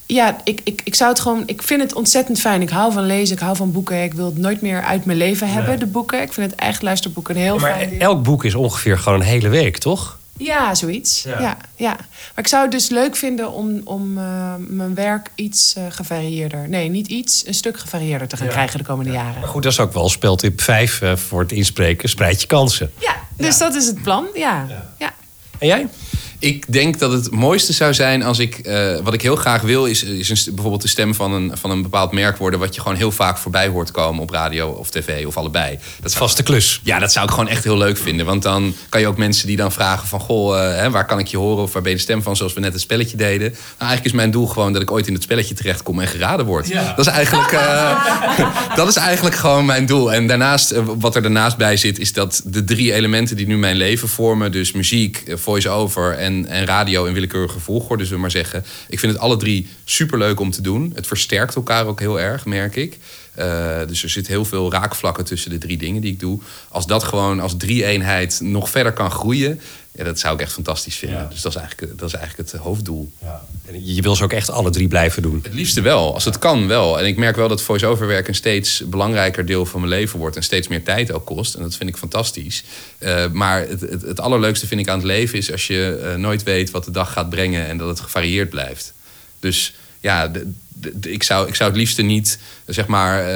[0.07, 1.42] ja, ik, ik, ik zou het gewoon.
[1.46, 2.62] Ik vind het ontzettend fijn.
[2.62, 4.03] Ik hou van lezen, ik hou van boeken.
[4.03, 5.78] Ik wil het nooit meer uit mijn leven hebben, nee.
[5.78, 6.22] de boeken.
[6.22, 8.01] Ik vind het echt luisterboeken heel ja, maar fijn.
[8.01, 10.18] Elk boek is ongeveer gewoon een hele week, toch?
[10.39, 11.22] Ja, zoiets.
[11.22, 11.41] Ja.
[11.41, 11.57] ja.
[11.76, 15.84] Ja, Maar ik zou het dus leuk vinden om, om uh, mijn werk iets uh,
[15.89, 16.68] gevarieerder...
[16.68, 18.53] Nee, niet iets, een stuk gevarieerder te gaan ja.
[18.53, 19.22] krijgen de komende ja.
[19.22, 19.41] jaren.
[19.41, 22.09] Maar goed, dat is ook wel speltip 5 uh, voor het inspreken.
[22.09, 22.93] Spreid je kansen.
[22.99, 24.26] Ja, dus dat is het plan.
[24.34, 24.66] Ja.
[24.99, 25.14] ja.
[25.59, 25.89] En jij?
[26.41, 28.61] Ik denk dat het mooiste zou zijn als ik.
[28.66, 31.70] Uh, wat ik heel graag wil, is, is een, bijvoorbeeld de stem van een, van
[31.70, 32.61] een bepaald merk worden.
[32.61, 35.78] wat je gewoon heel vaak voorbij hoort komen op radio of tv of allebei.
[36.01, 36.80] Dat zou, vaste klus.
[36.84, 38.26] Ja, dat zou ik gewoon echt heel leuk vinden.
[38.26, 41.18] Want dan kan je ook mensen die dan vragen: van goh, uh, hè, waar kan
[41.18, 42.36] ik je horen of waar ben je de stem van?
[42.36, 43.49] Zoals we net het spelletje deden.
[43.51, 46.47] Nou, eigenlijk is mijn doel gewoon dat ik ooit in het spelletje terechtkom en geraden
[46.47, 46.68] word.
[46.68, 46.95] Ja.
[46.97, 48.36] Dat, is eigenlijk, uh,
[48.76, 50.12] dat is eigenlijk gewoon mijn doel.
[50.12, 53.76] En daarnaast, wat er daarnaast bij zit, is dat de drie elementen die nu mijn
[53.76, 58.64] leven vormen: dus muziek, voice-over en, en radio in willekeurige volgorde, zullen we maar zeggen.
[58.89, 60.93] Ik vind het alle drie superleuk om te doen.
[60.95, 62.99] Het versterkt elkaar ook heel erg, merk ik.
[63.39, 66.41] Uh, dus er zit heel veel raakvlakken tussen de drie dingen die ik doe.
[66.68, 69.61] Als dat gewoon als drie-eenheid nog verder kan groeien...
[69.99, 71.18] Ja, dat zou ik echt fantastisch vinden.
[71.18, 71.28] Ja.
[71.30, 73.12] Dus dat is, eigenlijk, dat is eigenlijk het hoofddoel.
[73.22, 73.44] Ja.
[73.66, 75.40] En je wil ze ook echt alle drie blijven doen?
[75.42, 76.99] Het liefste wel, als het kan wel.
[76.99, 80.36] En ik merk wel dat voice-over werk een steeds belangrijker deel van mijn leven wordt...
[80.36, 81.55] en steeds meer tijd ook kost.
[81.55, 82.64] En dat vind ik fantastisch.
[82.99, 85.53] Uh, maar het, het, het, allerleukste vind ik aan het leven is...
[85.53, 87.66] als je uh, nooit weet wat de dag gaat brengen...
[87.66, 88.92] en dat het gevarieerd blijft.
[89.40, 90.53] Dus ja, de,
[91.01, 93.26] ik, zou, ik zou het liefste niet, zeg maar, uh,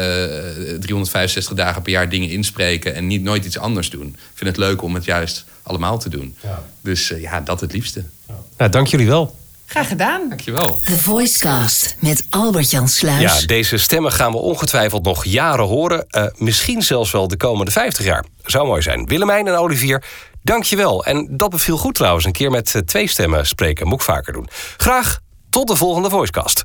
[0.79, 4.07] 365 dagen per jaar dingen inspreken en niet nooit iets anders doen.
[4.07, 6.37] Ik vind het leuk om het juist allemaal te doen.
[6.43, 6.63] Ja.
[6.81, 8.05] Dus uh, ja, dat het liefste.
[8.29, 8.35] Ja.
[8.57, 9.41] Nou, dank jullie wel.
[9.67, 10.29] Graag gedaan.
[10.29, 10.81] Dankjewel.
[10.85, 13.21] The Voicecast met Albert-Jan Sluis.
[13.21, 16.07] Ja, deze stemmen gaan we ongetwijfeld nog jaren horen.
[16.11, 18.25] Uh, misschien zelfs wel de komende 50 jaar.
[18.45, 19.07] Zou mooi zijn.
[19.07, 20.05] Willemijn en Olivier,
[20.43, 21.05] dankjewel.
[21.05, 22.25] En dat beviel goed trouwens.
[22.25, 24.49] Een keer met twee stemmen spreken moet ik vaker doen.
[24.77, 25.21] Graag
[25.51, 26.65] tot de volgende Voicecast.